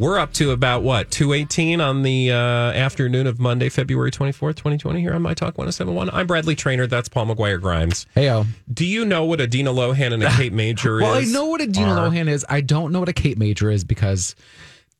We're 0.00 0.18
up 0.18 0.32
to 0.34 0.50
about 0.52 0.82
what, 0.82 1.10
218 1.10 1.78
on 1.82 2.00
the 2.00 2.32
uh, 2.32 2.34
afternoon 2.34 3.26
of 3.26 3.38
Monday, 3.38 3.68
February 3.68 4.10
24th, 4.10 4.56
2020, 4.56 4.98
here 4.98 5.12
on 5.12 5.20
My 5.20 5.34
Talk 5.34 5.58
1071. 5.58 6.08
I'm 6.08 6.26
Bradley 6.26 6.56
Traynor. 6.56 6.86
That's 6.86 7.06
Paul 7.06 7.26
McGuire 7.26 7.60
Grimes. 7.60 8.06
Heyo. 8.16 8.46
Do 8.72 8.86
you 8.86 9.04
know 9.04 9.26
what 9.26 9.42
a 9.42 9.46
Dina 9.46 9.70
Lohan 9.70 10.14
and 10.14 10.22
a 10.22 10.30
Kate 10.30 10.54
Major 10.54 11.00
is? 11.00 11.02
Well, 11.06 11.12
I 11.18 11.24
know 11.24 11.44
what 11.44 11.60
a 11.60 11.66
Dina 11.66 11.90
Are- 11.90 12.08
Lohan 12.08 12.28
is. 12.28 12.46
I 12.48 12.62
don't 12.62 12.92
know 12.92 13.00
what 13.00 13.10
a 13.10 13.12
Kate 13.12 13.36
Major 13.36 13.70
is 13.70 13.84
because 13.84 14.34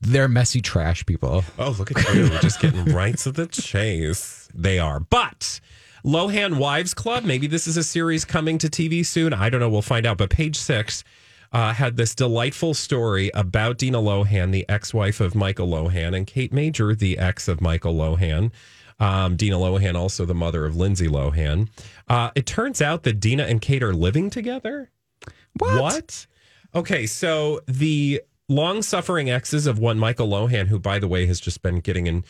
they're 0.03 0.29
messy 0.29 0.61
trash 0.61 1.07
people. 1.07 1.45
Oh, 1.59 1.75
look 1.79 1.91
at 1.97 2.15
you. 2.15 2.29
Just 2.41 2.61
getting 2.61 2.85
right 2.93 3.17
to 3.21 3.33
the 3.33 3.47
chase. 3.47 4.51
They 4.55 4.79
are. 4.79 5.01
But 5.01 5.61
Lohan 6.05 6.59
Wives 6.59 6.93
Club, 6.93 7.25
maybe 7.25 7.47
this 7.47 7.67
is 7.67 7.79
a 7.79 7.83
series 7.83 8.27
coming 8.27 8.59
to 8.59 8.69
TV 8.69 9.07
soon. 9.07 9.33
I 9.33 9.49
don't 9.49 9.61
know. 9.61 9.71
We'll 9.71 9.81
find 9.81 10.05
out. 10.05 10.19
But 10.19 10.29
page 10.29 10.59
six 10.59 11.05
uh, 11.53 11.73
had 11.73 11.97
this 11.97 12.15
delightful 12.15 12.75
story 12.75 13.31
about 13.35 13.79
Dina 13.79 13.99
Lohan, 13.99 14.53
the 14.53 14.69
ex 14.69 14.95
wife 14.95 15.21
of 15.21 15.35
Michael 15.35 15.69
Lohan, 15.69 16.17
and 16.17 16.27
Kate 16.27 16.53
Major, 16.53 16.95
the 16.95 17.19
ex 17.19 17.49
of 17.49 17.61
Michael 17.61 17.95
Lohan. 17.95 18.53
Um, 18.99 19.37
Dina 19.37 19.57
Lohan, 19.57 19.95
also 19.95 20.27
the 20.27 20.35
mother 20.35 20.67
of 20.67 20.77
Lindsay 20.77 21.09
Lohan. 21.09 21.69
Uh, 22.07 22.31
it 22.35 22.45
turns 22.45 22.83
out 22.83 23.03
that 23.05 23.19
Dina 23.19 23.45
and 23.45 23.61
Kate 23.61 23.83
are 23.83 23.95
living 23.95 24.29
together. 24.29 24.91
What? 25.59 26.27
Okay, 26.75 27.07
so 27.07 27.61
the 27.67 28.23
long 28.49 28.83
suffering 28.83 29.31
exes 29.31 29.67
of 29.67 29.79
one 29.79 29.99
Michael 29.99 30.29
Lohan, 30.29 30.69
who, 30.69 30.79
by 30.79 30.99
the 30.99 31.09
way, 31.09 31.27
has 31.27 31.41
just 31.41 31.63
been 31.63 31.81
getting 31.81 32.07
in 32.07 32.25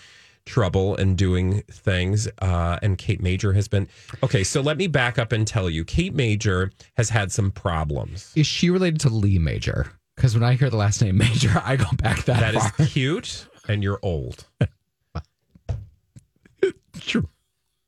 trouble 0.46 0.96
and 0.96 1.16
doing 1.16 1.62
things, 1.70 2.28
uh, 2.40 2.78
and 2.82 2.98
Kate 2.98 3.20
Major 3.22 3.52
has 3.52 3.68
been. 3.68 3.88
Okay, 4.22 4.42
so 4.44 4.60
let 4.60 4.76
me 4.76 4.86
back 4.86 5.18
up 5.18 5.32
and 5.32 5.46
tell 5.46 5.68
you 5.70 5.84
Kate 5.84 6.14
Major 6.14 6.70
has 6.96 7.10
had 7.10 7.30
some 7.32 7.50
problems. 7.50 8.32
Is 8.36 8.46
she 8.46 8.70
related 8.70 9.00
to 9.00 9.08
Lee 9.08 9.38
Major? 9.38 9.92
Because 10.16 10.34
when 10.34 10.42
I 10.44 10.54
hear 10.54 10.68
the 10.70 10.76
last 10.76 11.00
name 11.02 11.16
Major, 11.18 11.60
I 11.64 11.76
go 11.76 11.86
back 11.96 12.24
that, 12.24 12.52
That 12.52 12.54
far. 12.54 12.72
is 12.84 12.88
cute, 12.92 13.46
and 13.68 13.82
you're 13.82 14.00
old. 14.02 14.44
True. 17.00 17.28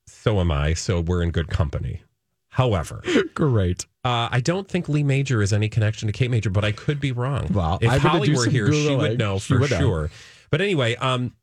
So 0.07 0.41
am 0.41 0.51
I, 0.51 0.75
so 0.75 1.01
we're 1.01 1.23
in 1.23 1.31
good 1.31 1.49
company. 1.49 2.03
However, 2.49 3.03
Great. 3.35 3.87
Uh, 4.05 4.29
I 4.31 4.41
don't 4.41 4.69
think 4.69 4.89
Lee 4.89 5.03
Major 5.03 5.41
is 5.43 5.53
any 5.53 5.69
connection 5.69 6.07
to 6.09 6.13
Kate 6.13 6.31
Major, 6.31 6.51
but 6.51 6.65
I 6.65 6.73
could 6.73 7.01
be 7.01 7.11
wrong. 7.13 7.49
Well, 7.53 7.79
if 7.81 7.91
I'm 7.91 8.01
Holly 8.01 8.35
were 8.35 8.47
here, 8.49 8.71
she 8.73 8.95
would 8.95 9.19
know 9.19 9.39
for 9.39 9.59
would 9.59 9.71
know. 9.71 9.79
sure. 9.79 10.11
But 10.51 10.61
anyway, 10.61 10.95
um, 10.97 11.35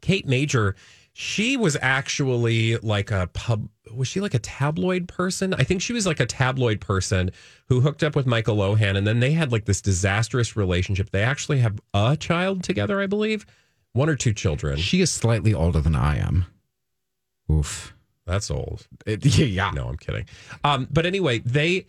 Kate 0.00 0.26
Major, 0.26 0.74
she 1.12 1.56
was 1.56 1.76
actually 1.80 2.76
like 2.78 3.10
a 3.10 3.28
pub. 3.32 3.68
Was 3.92 4.06
she 4.08 4.20
like 4.20 4.34
a 4.34 4.38
tabloid 4.38 5.08
person? 5.08 5.54
I 5.54 5.64
think 5.64 5.80
she 5.82 5.92
was 5.92 6.06
like 6.06 6.20
a 6.20 6.26
tabloid 6.26 6.80
person 6.80 7.30
who 7.68 7.80
hooked 7.80 8.02
up 8.04 8.14
with 8.14 8.26
Michael 8.26 8.56
Lohan, 8.56 8.96
and 8.96 9.06
then 9.06 9.20
they 9.20 9.32
had 9.32 9.50
like 9.50 9.64
this 9.64 9.80
disastrous 9.80 10.56
relationship. 10.56 11.10
They 11.10 11.22
actually 11.22 11.58
have 11.60 11.80
a 11.94 12.16
child 12.16 12.62
together, 12.62 13.00
I 13.00 13.06
believe, 13.06 13.46
one 13.94 14.08
or 14.08 14.16
two 14.16 14.32
children. 14.32 14.76
She 14.78 15.00
is 15.00 15.10
slightly 15.10 15.52
older 15.54 15.80
than 15.80 15.96
I 15.96 16.18
am. 16.18 16.44
Oof. 17.50 17.94
That's 18.26 18.50
old. 18.50 18.86
It- 19.06 19.24
yeah. 19.24 19.70
No, 19.70 19.88
I'm 19.88 19.96
kidding. 19.96 20.26
Um, 20.64 20.86
but 20.90 21.06
anyway, 21.06 21.38
they 21.40 21.86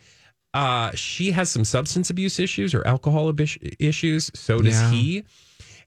uh 0.54 0.90
she 0.96 1.30
has 1.32 1.52
some 1.52 1.64
substance 1.64 2.10
abuse 2.10 2.40
issues 2.40 2.74
or 2.74 2.86
alcohol 2.88 3.32
abis- 3.32 3.76
issues. 3.78 4.32
So 4.34 4.60
does 4.62 4.74
Yeah. 4.82 4.92
he. 4.92 5.24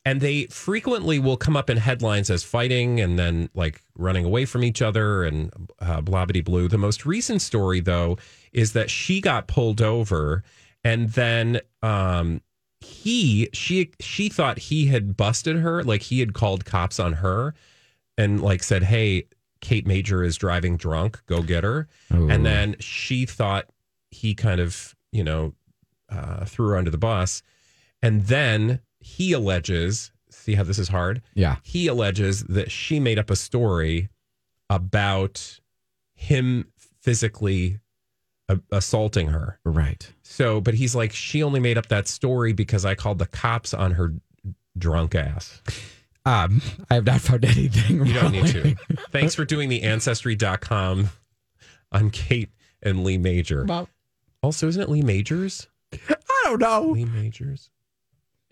And 0.04 0.20
they 0.20 0.46
frequently 0.46 1.20
will 1.20 1.36
come 1.36 1.56
up 1.56 1.70
in 1.70 1.76
headlines 1.76 2.28
as 2.28 2.42
fighting 2.42 3.00
and 3.00 3.16
then 3.18 3.50
like 3.54 3.80
running 3.96 4.24
away 4.24 4.46
from 4.46 4.64
each 4.64 4.82
other 4.82 5.22
and 5.22 5.52
uh, 5.78 6.00
blah 6.00 6.26
blue. 6.26 6.66
The 6.66 6.78
most 6.78 7.06
recent 7.06 7.40
story, 7.40 7.78
though, 7.78 8.18
is 8.52 8.72
that 8.72 8.90
she 8.90 9.20
got 9.20 9.46
pulled 9.46 9.80
over 9.80 10.42
and 10.84 11.10
then 11.10 11.60
um, 11.82 12.40
he 12.80 13.48
she 13.52 13.92
she 14.00 14.28
thought 14.28 14.58
he 14.58 14.86
had 14.86 15.16
busted 15.16 15.56
her, 15.56 15.82
like 15.84 16.02
he 16.02 16.20
had 16.20 16.34
called 16.34 16.64
cops 16.64 16.98
on 16.98 17.14
her 17.14 17.54
and 18.18 18.40
like 18.40 18.62
said, 18.62 18.82
"Hey, 18.82 19.24
Kate 19.60 19.86
Major 19.86 20.22
is 20.22 20.36
driving 20.36 20.76
drunk. 20.76 21.22
Go 21.26 21.42
get 21.42 21.64
her." 21.64 21.88
Ooh. 22.12 22.28
And 22.28 22.44
then 22.44 22.76
she 22.80 23.26
thought 23.26 23.66
he 24.10 24.34
kind 24.34 24.60
of, 24.60 24.94
you 25.12 25.24
know, 25.24 25.54
uh, 26.10 26.44
threw 26.44 26.68
her 26.68 26.76
under 26.76 26.90
the 26.90 26.98
bus. 26.98 27.42
And 28.02 28.26
then 28.26 28.80
he 29.02 29.32
alleges, 29.32 30.12
see 30.30 30.54
how 30.54 30.62
this 30.62 30.78
is 30.78 30.88
hard? 30.88 31.22
Yeah. 31.34 31.56
He 31.62 31.86
alleges 31.88 32.44
that 32.44 32.70
she 32.70 33.00
made 33.00 33.18
up 33.18 33.30
a 33.30 33.36
story 33.36 34.08
about 34.70 35.60
him 36.14 36.66
physically 37.00 37.78
a- 38.48 38.60
assaulting 38.70 39.28
her. 39.28 39.58
Right. 39.64 40.10
So, 40.22 40.60
but 40.60 40.74
he's 40.74 40.94
like, 40.94 41.12
she 41.12 41.42
only 41.42 41.60
made 41.60 41.76
up 41.78 41.88
that 41.88 42.08
story 42.08 42.52
because 42.52 42.84
I 42.84 42.94
called 42.94 43.18
the 43.18 43.26
cops 43.26 43.74
on 43.74 43.92
her 43.92 44.14
drunk 44.78 45.14
ass. 45.14 45.60
Um, 46.24 46.62
I 46.88 46.94
have 46.94 47.04
not 47.04 47.20
found 47.20 47.44
anything. 47.44 48.06
You 48.06 48.14
don't 48.14 48.32
need 48.32 48.46
to. 48.46 48.76
Thanks 49.10 49.34
for 49.34 49.44
doing 49.44 49.68
the 49.68 49.82
ancestry.com 49.82 51.08
on 51.90 52.10
Kate 52.10 52.50
and 52.82 53.02
Lee 53.04 53.18
Major. 53.18 53.64
Well, 53.64 53.88
Also, 54.42 54.68
isn't 54.68 54.80
it 54.82 54.88
Lee 54.88 55.02
Majors? 55.02 55.66
I 56.08 56.16
don't 56.44 56.60
know. 56.60 56.90
Lee 56.92 57.04
Majors. 57.04 57.70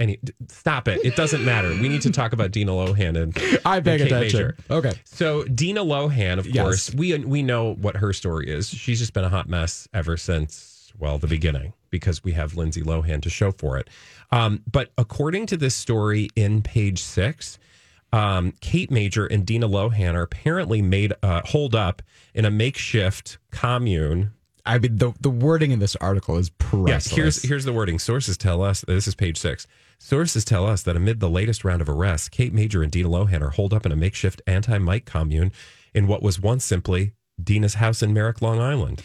Any, 0.00 0.18
stop 0.48 0.88
it. 0.88 1.04
It 1.04 1.14
doesn't 1.14 1.44
matter. 1.44 1.68
We 1.68 1.88
need 1.88 2.02
to 2.02 2.10
talk 2.10 2.32
about 2.32 2.50
Dina 2.50 2.72
Lohan 2.72 3.20
and 3.22 3.60
I 3.66 3.80
beg 3.80 4.00
and 4.00 4.10
attention. 4.10 4.40
Major. 4.40 4.56
Okay. 4.70 4.92
So 5.04 5.44
Dina 5.44 5.84
Lohan, 5.84 6.38
of 6.38 6.46
Yes. 6.46 6.62
course, 6.64 6.94
we 6.94 7.16
we 7.18 7.42
know 7.42 7.74
what 7.74 7.98
her 7.98 8.12
story 8.14 8.50
is. 8.50 8.68
She's 8.70 8.98
just 8.98 9.12
been 9.12 9.24
a 9.24 9.28
hot 9.28 9.48
mess 9.48 9.86
ever 9.92 10.16
since 10.16 10.92
well 10.98 11.18
the 11.18 11.26
beginning 11.26 11.74
because 11.90 12.24
we 12.24 12.32
have 12.32 12.56
Lindsay 12.56 12.82
Lohan 12.82 13.20
to 13.22 13.30
show 13.30 13.52
for 13.52 13.76
it. 13.78 13.88
Um, 14.32 14.62
but 14.70 14.90
according 14.96 15.46
to 15.46 15.56
this 15.56 15.74
story 15.74 16.30
in 16.34 16.62
page 16.62 17.02
six, 17.02 17.58
um, 18.12 18.52
Kate 18.60 18.90
Major 18.90 19.26
and 19.26 19.44
Dina 19.44 19.68
Lohan 19.68 20.14
are 20.14 20.22
apparently 20.22 20.80
made 20.82 21.12
uh, 21.22 21.42
hold 21.44 21.74
up 21.74 22.00
in 22.34 22.44
a 22.44 22.50
makeshift 22.50 23.38
commune 23.50 24.30
I 24.66 24.78
mean, 24.78 24.96
the 24.96 25.12
the 25.20 25.30
wording 25.30 25.70
in 25.70 25.78
this 25.78 25.96
article 25.96 26.36
is 26.36 26.50
priceless. 26.50 26.88
Yes, 26.88 27.10
here's 27.10 27.42
here's 27.42 27.64
the 27.64 27.72
wording. 27.72 27.98
Sources 27.98 28.36
tell 28.36 28.62
us 28.62 28.82
this 28.86 29.08
is 29.08 29.14
page 29.14 29.38
six. 29.38 29.66
Sources 30.04 30.46
tell 30.46 30.66
us 30.66 30.82
that 30.82 30.96
amid 30.96 31.20
the 31.20 31.28
latest 31.28 31.62
round 31.62 31.82
of 31.82 31.88
arrests, 31.88 32.28
Kate 32.30 32.54
Major 32.54 32.82
and 32.82 32.90
Dina 32.90 33.08
Lohan 33.08 33.42
are 33.42 33.50
holed 33.50 33.74
up 33.74 33.84
in 33.84 33.92
a 33.92 33.96
makeshift 33.96 34.40
anti-Mike 34.46 35.04
commune 35.04 35.52
in 35.94 36.06
what 36.06 36.22
was 36.22 36.40
once 36.40 36.64
simply 36.64 37.12
Dina's 37.42 37.74
house 37.74 38.02
in 38.02 38.14
Merrick, 38.14 38.40
Long 38.40 38.58
Island. 38.58 39.02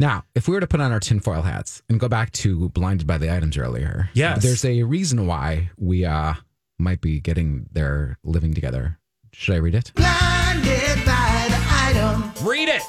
Now, 0.00 0.24
if 0.34 0.48
we 0.48 0.54
were 0.54 0.60
to 0.60 0.66
put 0.66 0.80
on 0.80 0.90
our 0.90 0.98
tinfoil 0.98 1.42
hats 1.42 1.82
and 1.88 2.00
go 2.00 2.08
back 2.08 2.32
to 2.32 2.68
blinded 2.70 3.06
by 3.06 3.18
the 3.18 3.32
items 3.34 3.56
earlier, 3.56 4.10
Yes. 4.14 4.42
there's 4.42 4.64
a 4.64 4.82
reason 4.82 5.26
why 5.28 5.70
we 5.78 6.04
uh 6.04 6.34
might 6.78 7.00
be 7.00 7.20
getting 7.20 7.68
there 7.72 8.18
living 8.24 8.52
together. 8.52 8.98
Should 9.32 9.54
I 9.54 9.58
read 9.58 9.76
it? 9.76 9.92
Blinded 9.94 11.04
by 11.06 11.46
the 11.48 11.60
item. 11.70 12.32
Read 12.44 12.68
it. 12.68 12.82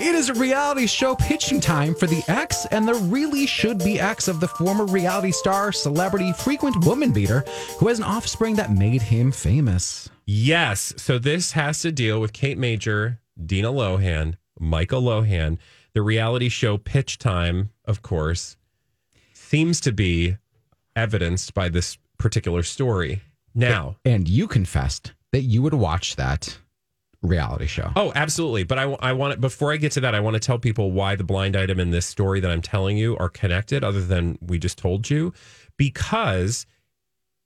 It 0.00 0.14
is 0.14 0.28
a 0.28 0.34
reality 0.34 0.86
show 0.86 1.16
pitching 1.16 1.60
time 1.60 1.92
for 1.92 2.06
the 2.06 2.22
ex 2.28 2.66
and 2.66 2.86
the 2.86 2.94
really 2.94 3.46
should 3.46 3.78
be 3.78 3.98
ex 3.98 4.28
of 4.28 4.38
the 4.38 4.46
former 4.46 4.86
reality 4.86 5.32
star, 5.32 5.72
celebrity, 5.72 6.32
frequent 6.32 6.84
woman 6.84 7.10
beater 7.10 7.44
who 7.78 7.88
has 7.88 7.98
an 7.98 8.04
offspring 8.04 8.54
that 8.54 8.70
made 8.70 9.02
him 9.02 9.32
famous. 9.32 10.08
Yes. 10.24 10.94
So 10.98 11.18
this 11.18 11.50
has 11.52 11.80
to 11.80 11.90
deal 11.90 12.20
with 12.20 12.32
Kate 12.32 12.56
Major, 12.56 13.18
Dina 13.44 13.72
Lohan, 13.72 14.36
Michael 14.60 15.02
Lohan. 15.02 15.58
The 15.94 16.02
reality 16.02 16.48
show 16.48 16.78
Pitch 16.78 17.18
Time, 17.18 17.70
of 17.84 18.00
course, 18.00 18.56
seems 19.32 19.80
to 19.80 19.90
be 19.90 20.36
evidenced 20.94 21.54
by 21.54 21.68
this 21.68 21.98
particular 22.18 22.62
story. 22.62 23.22
Now, 23.52 23.96
And 24.04 24.28
you 24.28 24.46
confessed 24.46 25.12
that 25.32 25.42
you 25.42 25.60
would 25.62 25.74
watch 25.74 26.14
that 26.14 26.58
reality 27.22 27.66
show. 27.66 27.90
Oh, 27.96 28.12
absolutely. 28.14 28.62
But 28.64 28.78
I, 28.78 28.82
I 29.00 29.12
want 29.12 29.34
to, 29.34 29.38
before 29.40 29.72
I 29.72 29.76
get 29.76 29.92
to 29.92 30.00
that, 30.00 30.14
I 30.14 30.20
want 30.20 30.34
to 30.34 30.40
tell 30.40 30.58
people 30.58 30.92
why 30.92 31.16
the 31.16 31.24
blind 31.24 31.56
item 31.56 31.80
and 31.80 31.92
this 31.92 32.06
story 32.06 32.40
that 32.40 32.50
I'm 32.50 32.62
telling 32.62 32.96
you 32.96 33.16
are 33.18 33.28
connected, 33.28 33.82
other 33.82 34.00
than 34.00 34.38
we 34.40 34.58
just 34.58 34.78
told 34.78 35.10
you, 35.10 35.32
because 35.76 36.64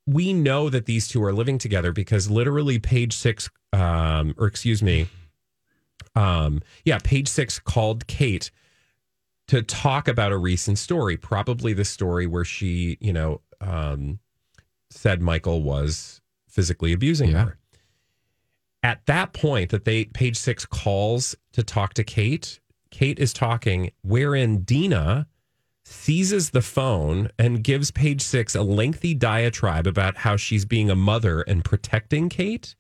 we 0.06 0.32
know 0.32 0.68
that 0.68 0.86
these 0.86 1.08
two 1.08 1.22
are 1.24 1.32
living 1.32 1.58
together 1.58 1.92
because 1.92 2.30
literally 2.30 2.78
page 2.78 3.14
six, 3.14 3.48
um, 3.72 4.34
or 4.36 4.46
excuse 4.46 4.82
me, 4.82 5.06
um, 6.14 6.60
yeah, 6.84 6.98
page 7.02 7.28
six 7.28 7.58
called 7.58 8.06
Kate 8.06 8.50
to 9.48 9.62
talk 9.62 10.08
about 10.08 10.32
a 10.32 10.36
recent 10.36 10.78
story, 10.78 11.16
probably 11.16 11.72
the 11.72 11.84
story 11.84 12.26
where 12.26 12.44
she, 12.44 12.98
you 13.00 13.12
know, 13.12 13.40
um, 13.60 14.18
said 14.90 15.22
Michael 15.22 15.62
was 15.62 16.20
physically 16.48 16.92
abusing 16.92 17.30
Yeah. 17.30 17.44
her 17.44 17.58
at 18.82 19.04
that 19.06 19.32
point 19.32 19.70
that 19.70 19.84
they 19.84 20.06
page 20.06 20.36
six 20.36 20.66
calls 20.66 21.36
to 21.52 21.62
talk 21.62 21.94
to 21.94 22.04
Kate, 22.04 22.60
Kate 22.90 23.18
is 23.18 23.32
talking, 23.32 23.90
wherein 24.02 24.62
Dina 24.62 25.26
seizes 25.84 26.50
the 26.50 26.62
phone 26.62 27.30
and 27.38 27.64
gives 27.64 27.90
page 27.90 28.22
six 28.22 28.54
a 28.54 28.62
lengthy 28.62 29.14
diatribe 29.14 29.86
about 29.86 30.18
how 30.18 30.36
she's 30.36 30.64
being 30.64 30.90
a 30.90 30.96
mother 30.96 31.42
and 31.42 31.64
protecting 31.64 32.28
Kate. 32.28 32.74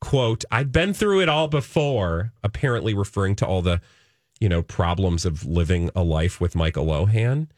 Quote, 0.00 0.44
I've 0.50 0.72
been 0.72 0.92
through 0.92 1.20
it 1.20 1.28
all 1.28 1.48
before, 1.48 2.32
apparently 2.42 2.92
referring 2.92 3.36
to 3.36 3.46
all 3.46 3.62
the, 3.62 3.80
you 4.40 4.48
know, 4.48 4.62
problems 4.62 5.24
of 5.24 5.44
living 5.46 5.90
a 5.94 6.02
life 6.02 6.40
with 6.40 6.56
Michael 6.56 6.86
Lohan. 6.86 7.48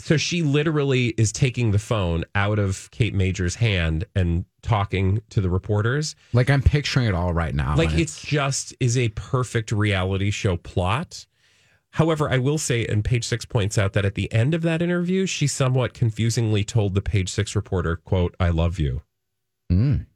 So 0.00 0.16
she 0.16 0.42
literally 0.42 1.08
is 1.18 1.32
taking 1.32 1.72
the 1.72 1.78
phone 1.78 2.24
out 2.34 2.58
of 2.58 2.88
Kate 2.92 3.14
Major's 3.14 3.56
hand 3.56 4.04
and 4.14 4.44
talking 4.62 5.20
to 5.30 5.40
the 5.40 5.50
reporters. 5.50 6.14
Like 6.32 6.50
I'm 6.50 6.62
picturing 6.62 7.06
it 7.06 7.14
all 7.14 7.32
right 7.32 7.54
now. 7.54 7.76
Like 7.76 7.90
and 7.90 8.00
it's 8.00 8.22
just 8.22 8.74
is 8.78 8.96
a 8.96 9.08
perfect 9.10 9.72
reality 9.72 10.30
show 10.30 10.56
plot. 10.56 11.26
However, 11.92 12.30
I 12.30 12.38
will 12.38 12.58
say, 12.58 12.84
and 12.86 13.04
page 13.04 13.24
six 13.24 13.44
points 13.44 13.78
out 13.78 13.94
that 13.94 14.04
at 14.04 14.14
the 14.14 14.32
end 14.32 14.54
of 14.54 14.62
that 14.62 14.82
interview, 14.82 15.26
she 15.26 15.46
somewhat 15.46 15.94
confusingly 15.94 16.62
told 16.62 16.94
the 16.94 17.02
page 17.02 17.30
six 17.30 17.56
reporter, 17.56 17.96
quote, 17.96 18.36
I 18.38 18.50
love 18.50 18.78
you. 18.78 19.02
Mm. 19.72 20.06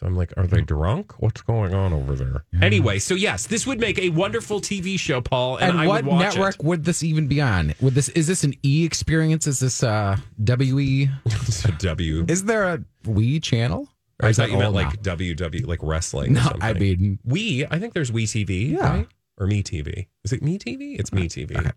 So 0.00 0.06
I'm 0.06 0.16
like, 0.16 0.32
are 0.38 0.46
they 0.46 0.62
drunk? 0.62 1.12
What's 1.20 1.42
going 1.42 1.74
on 1.74 1.92
over 1.92 2.14
there? 2.14 2.44
Anyway, 2.62 2.98
so 3.00 3.14
yes, 3.14 3.46
this 3.46 3.66
would 3.66 3.78
make 3.78 3.98
a 3.98 4.08
wonderful 4.08 4.58
TV 4.62 4.98
show, 4.98 5.20
Paul. 5.20 5.58
And, 5.58 5.72
And, 5.72 5.80
I 5.80 5.86
what 5.86 6.04
would 6.04 6.12
watch 6.14 6.22
network 6.36 6.54
it. 6.54 6.64
would 6.64 6.84
this 6.86 7.02
even 7.02 7.26
be 7.26 7.42
on? 7.42 7.74
Would 7.82 7.94
this 7.94 8.08
is 8.08 8.26
this 8.26 8.42
an 8.42 8.54
E 8.64 8.86
experience? 8.86 9.46
Is 9.46 9.60
this 9.60 9.82
uh 9.82 10.16
WE? 10.38 11.10
It's 11.26 11.66
a 11.66 11.72
W. 11.72 12.24
Is 12.28 12.44
there 12.46 12.64
a 12.72 12.82
We 13.04 13.40
channel? 13.40 13.88
Or 14.22 14.26
I 14.26 14.30
is 14.30 14.38
thought 14.38 14.48
you 14.50 14.56
meant 14.56 14.68
old 14.68 14.74
like 14.76 15.04
now? 15.04 15.16
WW, 15.16 15.66
like 15.66 15.80
wrestling. 15.82 16.30
or 16.30 16.34
No, 16.36 16.40
something. 16.44 16.62
I 16.62 16.72
mean 16.72 17.18
We, 17.22 17.66
I 17.70 17.78
think 17.78 17.92
there's 17.92 18.10
We 18.10 18.24
TV, 18.24 18.70
Yeah. 18.70 18.78
right? 18.96 19.08
Or 19.36 19.46
Me 19.46 19.62
TV. 19.62 20.06
Is 20.24 20.32
it 20.32 20.42
Me 20.42 20.58
TV? 20.58 20.98
It's 20.98 21.12
Me 21.12 21.28
TV. 21.28 21.56
I- 21.58 21.72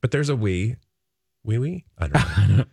but 0.00 0.10
there's 0.10 0.30
a 0.30 0.36
We. 0.36 0.76
We 1.44 1.58
We? 1.58 1.84
I 1.98 2.08
don't 2.08 2.48
know. 2.56 2.64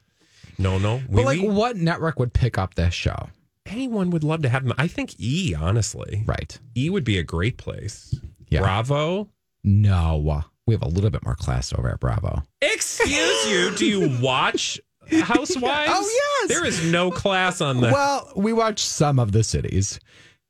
no, 0.58 0.78
no. 0.78 0.96
We, 1.10 1.16
But 1.18 1.26
like 1.26 1.42
we? 1.42 1.50
what 1.50 1.76
network 1.76 2.18
would 2.18 2.32
pick 2.32 2.58
up 2.58 2.76
this 2.76 2.94
show? 2.94 3.28
Anyone 3.66 4.10
would 4.12 4.24
love 4.24 4.42
to 4.44 4.50
have 4.50 4.64
them. 4.64 4.74
I 4.78 4.88
think 4.88 5.20
E, 5.20 5.56
honestly. 5.56 6.24
Right. 6.26 6.58
E 6.76 6.90
would 6.90 7.04
be 7.04 7.18
a 7.18 7.24
great 7.24 7.58
place. 7.58 8.14
Yeah. 8.50 8.60
Bravo. 8.62 9.30
No. 9.64 10.44
We 10.68 10.74
have 10.74 10.84
a 10.84 10.88
little 10.88 11.10
bit 11.10 11.24
more 11.26 11.36
class 11.36 11.74
over 11.74 11.90
at 11.90 12.00
Bravo. 12.00 12.44
Excuse 12.62 13.50
you. 13.50 13.76
Do 13.76 13.86
you 13.86 14.18
watch 14.22 14.80
Housewives? 15.12 15.92
Oh, 15.94 16.42
yes. 16.42 16.50
There 16.50 16.66
is 16.66 16.92
no 16.92 17.12
class 17.12 17.62
on 17.62 17.82
the. 17.82 17.92
Well, 17.92 18.32
we 18.36 18.54
watch 18.54 18.80
some 18.80 19.20
of 19.20 19.32
the 19.32 19.44
cities. 19.44 20.00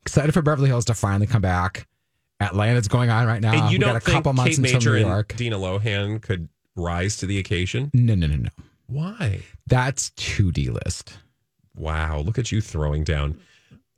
Excited 0.02 0.34
for 0.34 0.42
Beverly 0.42 0.68
Hills 0.68 0.86
to 0.86 0.94
finally 0.94 1.28
come 1.28 1.42
back. 1.42 1.88
Atlanta's 2.40 2.88
going 2.90 3.10
on 3.10 3.28
right 3.28 3.42
now. 3.42 3.54
and 3.54 3.72
you 3.72 3.78
we 3.78 3.80
don't 3.80 3.94
got 3.94 3.98
a 3.98 4.00
think 4.02 4.16
couple 4.16 4.34
months 4.34 4.58
Kate 4.58 4.66
until 4.74 4.80
Major 4.94 5.00
New 5.00 5.10
and 5.12 5.28
Dina 5.30 5.58
Lohan 5.58 6.22
could 6.22 6.50
rise 6.76 7.18
to 7.18 7.26
the 7.26 7.40
occasion? 7.40 7.90
No, 7.94 8.14
no, 8.16 8.28
no, 8.28 8.36
no. 8.36 8.50
Why? 8.88 9.40
That's 9.68 10.12
too 10.12 10.52
D 10.52 10.70
list. 10.70 11.18
Wow, 11.76 12.20
look 12.20 12.38
at 12.40 12.52
you 12.52 12.62
throwing 12.62 13.04
down. 13.04 13.40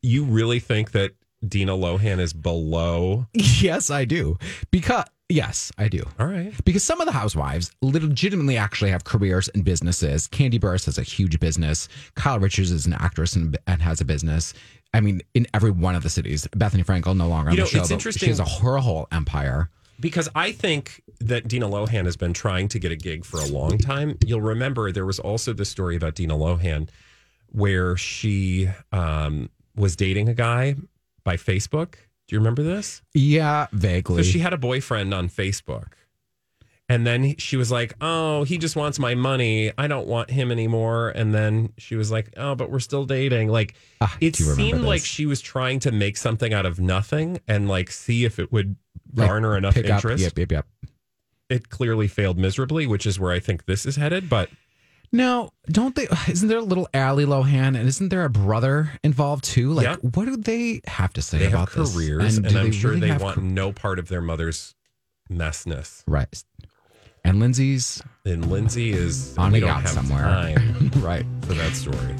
You 0.01 0.24
really 0.24 0.60
think 0.60 0.91
that 0.91 1.12
Dina 1.48 1.74
Lohan 1.74 2.19
is 2.19 2.34
below? 2.34 3.27
Yes, 3.36 3.89
I 3.89 4.05
do. 4.05 4.38
Because 4.72 5.05
yes, 5.29 5.72
I 5.77 5.88
do. 5.88 6.03
All 6.19 6.27
right. 6.27 6.53
Because 6.63 6.84
some 6.84 7.01
of 7.01 7.07
the 7.07 7.12
housewives 7.12 7.72
legitimately 7.81 8.55
actually 8.57 8.91
have 8.91 9.03
careers 9.03 9.48
and 9.50 9.63
businesses. 9.65 10.27
Kandi 10.27 10.60
Burruss 10.60 10.86
has 10.86 10.98
a 10.98 11.03
huge 11.03 11.39
business. 11.39 11.89
Kyle 12.15 12.39
Richards 12.39 12.72
is 12.72 12.86
an 12.86 12.93
actress 12.93 13.36
and, 13.36 13.57
and 13.67 13.81
has 13.81 14.00
a 14.01 14.05
business. 14.05 14.53
I 14.93 15.01
mean, 15.01 15.22
in 15.34 15.48
every 15.53 15.72
one 15.72 15.96
of 15.96 16.03
the 16.03 16.10
cities. 16.10 16.48
Bethenny 16.55 16.86
Frankel 16.86 17.15
no 17.17 17.27
longer 17.27 17.50
on 17.50 17.55
You 17.55 17.62
know, 17.62 17.65
the 17.65 17.72
show. 17.72 17.81
it's 17.81 17.91
interesting- 17.91 18.27
She 18.27 18.29
has 18.31 18.39
a 18.39 18.46
her 18.46 18.77
whole 18.77 19.07
empire. 19.12 19.69
Because 20.00 20.29
I 20.36 20.51
think 20.51 21.01
that 21.19 21.48
Dina 21.48 21.67
Lohan 21.67 22.05
has 22.05 22.15
been 22.15 22.31
trying 22.34 22.67
to 22.69 22.77
get 22.79 22.91
a 22.91 22.96
gig 22.96 23.25
for 23.25 23.39
a 23.39 23.46
long 23.48 23.79
time. 23.79 24.17
You'll 24.25 24.41
remember 24.41 24.91
there 24.91 25.05
was 25.07 25.17
also 25.19 25.51
the 25.53 25.65
story 25.65 25.96
about 25.96 26.13
Dina 26.13 26.36
Lohan 26.36 26.88
where 27.51 27.95
she 27.97 28.69
um, 28.91 29.49
was 29.75 29.95
dating 29.95 30.29
a 30.29 30.33
guy 30.33 30.75
by 31.23 31.37
Facebook. 31.37 31.93
Do 32.27 32.35
you 32.35 32.39
remember 32.39 32.63
this? 32.63 33.01
Yeah, 33.13 33.67
vaguely. 33.71 34.23
So 34.23 34.29
she 34.29 34.39
had 34.39 34.53
a 34.53 34.57
boyfriend 34.57 35.13
on 35.13 35.29
Facebook. 35.29 35.93
And 36.89 37.05
then 37.05 37.35
she 37.37 37.57
was 37.57 37.69
like, 37.69 37.95
Oh, 37.99 38.43
he 38.45 38.57
just 38.57 38.75
wants 38.77 38.97
my 38.97 39.13
money. 39.13 39.73
I 39.77 39.87
don't 39.87 40.07
want 40.07 40.29
him 40.29 40.51
anymore. 40.53 41.09
And 41.09 41.33
then 41.33 41.73
she 41.77 41.95
was 41.95 42.11
like, 42.11 42.29
Oh, 42.37 42.55
but 42.55 42.71
we're 42.71 42.79
still 42.79 43.03
dating. 43.05 43.49
Like, 43.49 43.75
Ah, 43.99 44.15
it 44.21 44.38
seemed 44.38 44.81
like 44.83 45.01
she 45.01 45.25
was 45.25 45.41
trying 45.41 45.79
to 45.81 45.91
make 45.91 46.15
something 46.15 46.53
out 46.53 46.65
of 46.65 46.79
nothing 46.79 47.39
and 47.47 47.67
like 47.67 47.91
see 47.91 48.23
if 48.23 48.39
it 48.39 48.53
would 48.53 48.77
Like, 49.13 49.27
garner 49.27 49.57
enough 49.57 49.73
pick 49.73 49.89
up- 49.89 49.95
interest. 49.97 50.23
Yep, 50.23 50.38
yep, 50.39 50.51
yep. 50.51 50.67
It 51.49 51.69
clearly 51.69 52.07
failed 52.07 52.38
miserably, 52.38 52.88
which 52.88 53.05
is 53.05 53.19
where 53.19 53.31
I 53.31 53.39
think 53.39 53.65
this 53.65 53.86
is 53.86 53.97
headed. 53.97 54.29
But 54.29 54.49
Now, 55.12 55.52
don't 55.70 55.96
they? 55.96 56.08
Isn't 56.28 56.48
there 56.50 56.58
a 56.58 56.62
little 56.63 56.88
Ali 56.93 57.26
Lohan, 57.26 57.78
and 57.78 57.88
isn't 57.88 58.10
there 58.10 58.26
a 58.26 58.30
brother 58.30 58.91
involved 59.04 59.43
too? 59.46 59.72
Like, 59.72 59.86
Yep. 59.86 60.00
what 60.15 60.26
do 60.26 60.38
they 60.38 60.82
have 60.88 61.13
to 61.13 61.22
say 61.22 61.38
they 61.39 61.43
have 61.46 61.54
about 61.54 61.72
this? 61.74 61.93
careers, 61.96 62.38
and, 62.38 62.48
I'm 62.58 62.72
sure 62.72 62.91
really 62.91 63.10
they 63.12 63.17
want 63.17 63.36
ca- 63.36 63.41
no 63.41 63.72
part 63.72 64.00
of 64.00 64.10
their 64.10 64.22
mother's 64.22 64.76
messness. 65.30 66.04
right. 66.08 66.43
And 67.26 67.39
Lindsay's 67.41 68.02
And 68.26 68.50
Lindsay 68.50 68.91
is 68.93 69.38
on 69.38 69.52
we 69.52 69.58
a 69.58 69.62
don't 69.62 69.70
yacht 69.70 69.82
have 69.82 69.91
somewhere, 69.91 70.24
time 70.24 70.91
right? 70.98 71.26
for 71.41 71.54
that 71.56 71.74
story. 71.74 72.15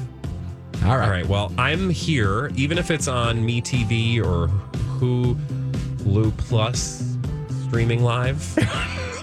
All 0.84 0.96
right. 0.98 1.04
All 1.04 1.10
right. 1.10 1.26
Well, 1.26 1.50
I'm 1.56 1.88
here, 1.88 2.50
even 2.56 2.76
if 2.76 2.90
it's 2.90 3.08
on 3.08 3.44
Me 3.44 3.62
TV 3.62 4.18
or 4.22 4.48
Hulu 5.00 6.36
Plus 6.36 7.16
streaming 7.68 8.02
live, 8.02 8.42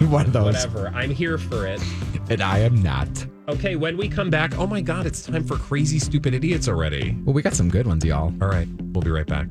One 0.10 0.26
of 0.26 0.32
those, 0.32 0.44
whatever. 0.66 0.88
I'm 0.88 1.10
here 1.10 1.38
for 1.38 1.66
it. 1.66 1.80
and 2.30 2.42
I 2.42 2.58
am 2.60 2.82
not. 2.82 3.08
Okay, 3.48 3.76
when 3.76 3.96
we 3.96 4.08
come 4.08 4.28
back, 4.28 4.58
oh 4.58 4.66
my 4.66 4.80
God, 4.80 5.06
it's 5.06 5.22
time 5.22 5.44
for 5.44 5.56
Crazy 5.56 6.00
Stupid 6.00 6.34
Idiots 6.34 6.66
already. 6.66 7.16
Well, 7.24 7.32
we 7.32 7.42
got 7.42 7.54
some 7.54 7.68
good 7.68 7.86
ones, 7.86 8.04
y'all. 8.04 8.34
All 8.42 8.48
right, 8.48 8.66
we'll 8.92 9.02
be 9.02 9.10
right 9.10 9.24
back. 9.24 9.46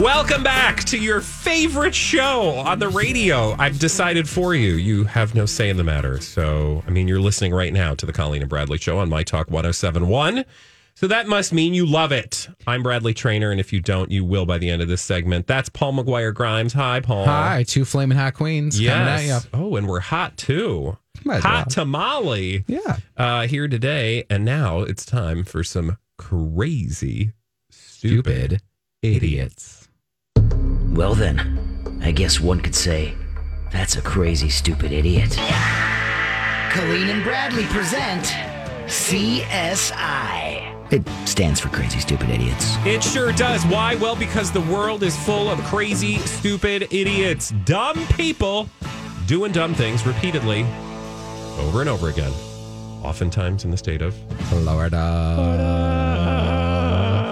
Welcome 0.00 0.42
back 0.42 0.84
to 0.84 0.98
your 0.98 1.22
favorite 1.22 1.94
show 1.94 2.56
on 2.56 2.78
the 2.78 2.90
radio. 2.90 3.56
I've 3.58 3.78
decided 3.78 4.28
for 4.28 4.54
you. 4.54 4.72
You 4.72 5.04
have 5.04 5.34
no 5.34 5.46
say 5.46 5.70
in 5.70 5.78
the 5.78 5.84
matter. 5.84 6.20
So, 6.20 6.84
I 6.86 6.90
mean, 6.90 7.08
you're 7.08 7.20
listening 7.20 7.54
right 7.54 7.72
now 7.72 7.94
to 7.94 8.04
the 8.04 8.12
Colleen 8.12 8.42
and 8.42 8.50
Bradley 8.50 8.76
show 8.76 8.98
on 8.98 9.08
My 9.08 9.22
Talk 9.22 9.50
1071. 9.50 10.44
So 10.94 11.06
that 11.08 11.26
must 11.26 11.52
mean 11.52 11.74
you 11.74 11.84
love 11.84 12.12
it. 12.12 12.48
I'm 12.66 12.82
Bradley 12.82 13.12
Traynor, 13.14 13.50
and 13.50 13.58
if 13.58 13.72
you 13.72 13.80
don't, 13.80 14.10
you 14.10 14.24
will 14.24 14.46
by 14.46 14.58
the 14.58 14.70
end 14.70 14.82
of 14.82 14.88
this 14.88 15.02
segment. 15.02 15.46
That's 15.46 15.68
Paul 15.68 15.94
McGuire 15.94 16.32
Grimes. 16.32 16.72
Hi, 16.74 17.00
Paul. 17.00 17.24
Hi, 17.24 17.64
two 17.66 17.84
flaming 17.84 18.16
hot 18.18 18.34
queens 18.34 18.76
coming 18.78 18.90
at 18.90 19.24
Yes. 19.24 19.44
you. 19.44 19.50
Oh, 19.58 19.76
and 19.76 19.88
we're 19.88 20.00
hot 20.00 20.36
too. 20.36 20.96
Might 21.24 21.42
hot 21.42 21.52
well. 21.54 21.64
tamale 21.66 22.64
Yeah. 22.68 22.98
uh, 23.16 23.46
here 23.46 23.66
today. 23.68 24.24
And 24.30 24.44
now 24.44 24.80
it's 24.80 25.04
time 25.04 25.44
for 25.44 25.64
some 25.64 25.96
crazy, 26.18 27.32
stupid, 27.70 28.60
Stupid 28.60 28.62
idiots. 29.02 29.88
Well, 30.90 31.14
then, 31.14 31.98
I 32.02 32.12
guess 32.12 32.38
one 32.38 32.60
could 32.60 32.74
say 32.74 33.14
that's 33.72 33.96
a 33.96 34.02
crazy, 34.02 34.50
stupid 34.50 34.92
idiot. 34.92 35.30
Colleen 36.70 37.08
and 37.08 37.22
Bradley 37.24 37.64
present 37.66 38.24
CSI. 38.86 40.41
It 40.92 41.08
stands 41.26 41.58
for 41.58 41.70
Crazy, 41.70 42.00
Stupid 42.00 42.28
Idiots. 42.28 42.76
It 42.84 43.02
sure 43.02 43.32
does. 43.32 43.64
Why? 43.64 43.94
Well, 43.94 44.14
because 44.14 44.52
the 44.52 44.60
world 44.60 45.02
is 45.02 45.16
full 45.24 45.48
of 45.48 45.58
crazy, 45.64 46.18
stupid 46.18 46.82
idiots, 46.92 47.54
dumb 47.64 48.06
people 48.08 48.68
doing 49.26 49.52
dumb 49.52 49.72
things 49.72 50.04
repeatedly 50.06 50.66
over 51.60 51.80
and 51.80 51.88
over 51.88 52.10
again. 52.10 52.30
Oftentimes 53.02 53.64
in 53.64 53.70
the 53.70 53.78
state 53.78 54.02
of 54.02 54.14
Florida. 54.50 55.32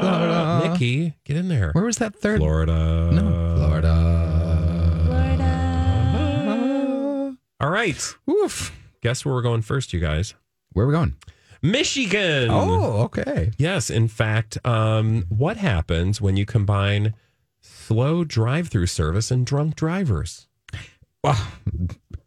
Florida. 0.01 0.71
Nikki, 0.71 1.15
get 1.25 1.37
in 1.37 1.49
there. 1.49 1.73
Where 1.73 1.85
was 1.85 1.99
that 1.99 2.17
third? 2.17 2.39
Florida. 2.39 3.11
No, 3.13 3.57
Florida. 3.59 5.05
Florida. 5.05 5.47
All 7.61 7.69
right. 7.69 8.15
Oof. 8.29 8.73
Guess 9.03 9.27
where 9.27 9.35
we're 9.35 9.43
going 9.43 9.61
first, 9.61 9.93
you 9.93 10.01
guys? 10.01 10.33
Where 10.73 10.87
are 10.87 10.89
we 10.89 10.95
going? 10.95 11.17
Michigan. 11.63 12.49
Oh, 12.51 13.03
okay. 13.03 13.51
Yes, 13.59 13.91
in 13.91 14.09
fact, 14.09 14.59
um, 14.65 15.25
what 15.29 15.57
happens 15.57 16.21
when 16.21 16.37
you 16.37 16.47
combine 16.47 17.15
slow 17.61 18.25
drive-through 18.25 18.87
service 18.87 19.31
and 19.31 19.45
drunk 19.45 19.77
drivers? 19.77 20.47
Well, 21.23 21.49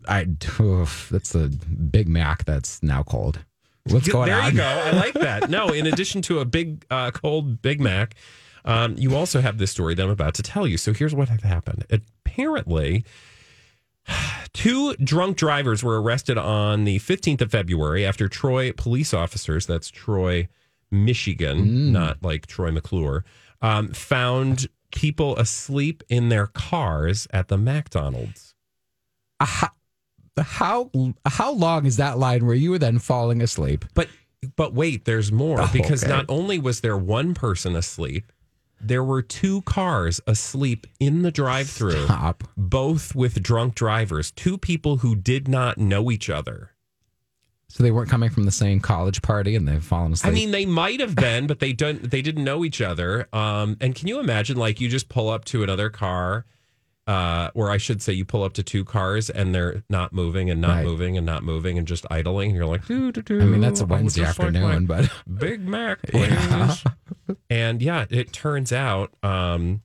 I 0.08 0.28
oof, 0.60 1.10
that's 1.12 1.32
the 1.32 1.50
Big 1.50 2.08
Mac 2.08 2.46
that's 2.46 2.84
now 2.84 3.02
cold. 3.04 3.40
What's 3.86 4.08
going 4.08 4.28
there 4.28 4.40
on? 4.40 4.56
There 4.56 4.76
you 4.76 4.84
go. 4.84 4.90
I 4.90 4.92
like 4.92 5.14
that. 5.16 5.50
No, 5.50 5.70
in 5.70 5.88
addition 5.88 6.22
to 6.24 6.40
a 6.40 6.46
big 6.46 6.86
uh, 6.92 7.12
cold 7.12 7.62
Big 7.62 7.82
Mac, 7.82 8.16
um, 8.66 8.96
you 8.98 9.16
also 9.16 9.42
have 9.42 9.58
this 9.58 9.72
story 9.72 9.96
that 9.96 10.04
I'm 10.04 10.10
about 10.10 10.36
to 10.36 10.44
tell 10.44 10.68
you. 10.68 10.78
So 10.78 10.94
here's 10.94 11.16
what 11.16 11.30
had 11.30 11.42
happened. 11.42 11.86
Apparently, 11.90 13.04
two 14.54 14.96
drunk 14.96 15.38
drivers 15.38 15.84
were 15.84 16.02
arrested 16.02 16.38
on 16.38 16.84
the 16.84 17.00
15th 17.00 17.42
of 17.42 17.52
February 17.52 18.06
after 18.06 18.28
Troy 18.28 18.72
police 18.72 19.14
officers, 19.14 19.66
that's 19.66 19.90
Troy, 19.90 20.48
Michigan, 20.92 21.92
not 21.92 22.22
like 22.22 22.46
Troy 22.46 22.72
McClure, 22.72 23.24
um, 23.62 23.90
found 23.90 24.68
people 24.92 25.36
asleep 25.38 26.04
in 26.10 26.30
their 26.30 26.48
cars 26.48 27.28
at 27.32 27.48
the 27.48 27.58
McDonald's. 27.58 28.54
Uh, 29.40 29.46
how, 29.46 29.70
how 30.38 30.92
how 31.26 31.52
long 31.52 31.86
is 31.86 31.98
that 31.98 32.18
line 32.20 32.46
where 32.46 32.56
you 32.56 32.72
were 32.72 32.80
then 32.80 33.00
falling 33.00 33.42
asleep? 33.42 33.86
But 33.94 34.08
but 34.56 34.74
wait, 34.74 35.06
there's 35.06 35.32
more 35.32 35.62
Oh, 35.62 35.70
because 35.72 36.04
okay. 36.04 36.12
not 36.12 36.26
only 36.28 36.60
was 36.60 36.82
there 36.82 36.98
one 36.98 37.34
person 37.34 37.76
asleep, 37.76 38.32
there 38.88 39.04
were 39.04 39.22
two 39.22 39.62
cars 39.64 40.22
asleep 40.28 40.88
in 41.00 41.22
the 41.22 41.32
drive-through, 41.32 42.06
Stop. 42.06 42.44
both 42.58 43.16
with 43.16 43.42
drunk 43.42 43.76
drivers, 43.76 44.32
two 44.32 44.58
people 44.58 44.98
who 44.98 45.16
did 45.16 45.48
not 45.48 45.78
know 45.78 46.12
each 46.12 46.30
other. 46.30 46.72
So 47.70 47.82
they 47.82 47.90
weren't 47.90 48.10
coming 48.10 48.30
from 48.30 48.44
the 48.44 48.52
same 48.52 48.80
college 48.80 49.24
party 49.24 49.56
and 49.56 49.68
they've 49.68 49.84
fallen 49.84 50.14
asleep. 50.14 50.32
I 50.32 50.36
mean, 50.36 50.52
they 50.52 50.66
might 50.66 51.00
have 51.00 51.16
been, 51.16 51.48
but 51.48 51.60
they 51.60 51.74
don't. 51.74 52.12
They 52.12 52.22
didn't 52.22 52.44
know 52.44 52.64
each 52.64 52.82
other. 52.82 53.28
Um, 53.34 53.78
and 53.82 53.96
can 53.96 54.08
you 54.08 54.20
imagine, 54.20 54.58
like, 54.58 54.80
you 54.80 54.90
just 54.90 55.10
pull 55.10 55.28
up 55.30 55.44
to 55.46 55.64
another 55.64 55.90
car, 55.90 56.46
uh, 57.06 57.50
or 57.54 57.70
I 57.70 57.78
should 57.78 58.02
say, 58.02 58.14
you 58.14 58.24
pull 58.26 58.44
up 58.44 58.54
to 58.54 58.64
two 58.64 58.86
cars 58.86 59.30
and 59.30 59.54
they're 59.54 59.84
not 59.90 60.14
moving 60.14 60.50
and 60.50 60.62
not 60.62 60.76
Right. 60.78 60.86
moving 60.86 61.18
and 61.18 61.26
not 61.26 61.44
moving 61.44 61.78
and 61.78 61.86
just 61.88 62.06
idling. 62.10 62.50
And 62.52 62.58
you're 62.58 62.66
like, 62.66 62.86
doo, 62.88 63.12
doo, 63.12 63.22
doo, 63.22 63.42
I 63.42 63.46
mean, 63.46 63.60
that's 63.62 63.82
a 63.82 63.86
Wednesday 63.86 64.22
just 64.22 64.40
like 64.40 64.48
afternoon, 64.56 64.86
but 64.86 65.10
Big 65.38 65.68
Mac, 65.68 66.02
please. 66.08 66.84
and 67.50 67.82
yeah, 67.82 68.06
it 68.10 68.32
turns 68.32 68.72
out 68.72 69.14
um, 69.22 69.82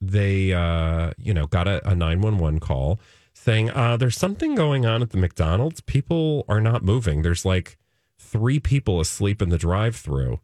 they, 0.00 0.52
uh, 0.52 1.12
you 1.18 1.34
know, 1.34 1.46
got 1.46 1.66
a, 1.68 1.86
a 1.88 1.94
911 1.94 2.60
call 2.60 3.00
saying 3.34 3.70
uh, 3.70 3.96
there's 3.96 4.16
something 4.16 4.54
going 4.54 4.86
on 4.86 5.02
at 5.02 5.10
the 5.10 5.16
McDonald's. 5.16 5.80
People 5.80 6.44
are 6.48 6.60
not 6.60 6.82
moving. 6.84 7.22
There's 7.22 7.44
like 7.44 7.78
three 8.18 8.60
people 8.60 9.00
asleep 9.00 9.42
in 9.42 9.48
the 9.48 9.58
drive 9.58 9.96
through. 9.96 10.38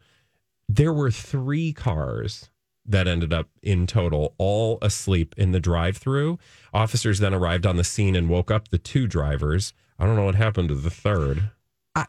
There 0.69 0.93
were 0.93 1.11
three 1.11 1.73
cars 1.73 2.51
that 2.88 3.07
ended 3.07 3.33
up 3.33 3.48
in 3.62 3.87
total 3.87 4.35
all 4.38 4.79
asleep 4.83 5.35
in 5.37 5.53
the 5.53 5.61
drive 5.61 5.96
through. 5.98 6.38
Officers 6.72 7.18
then 7.18 7.35
arrived 7.35 7.66
on 7.66 7.77
the 7.77 7.85
scene 7.85 8.16
and 8.16 8.29
woke 8.29 8.51
up 8.51 8.68
the 8.68 8.79
two 8.79 9.07
drivers. 9.07 9.72
I 9.98 10.07
don't 10.07 10.16
know 10.16 10.24
what 10.24 10.35
happened 10.37 10.68
to 10.70 10.74
the 10.74 10.90
third. 10.90 11.51
I 11.94 12.07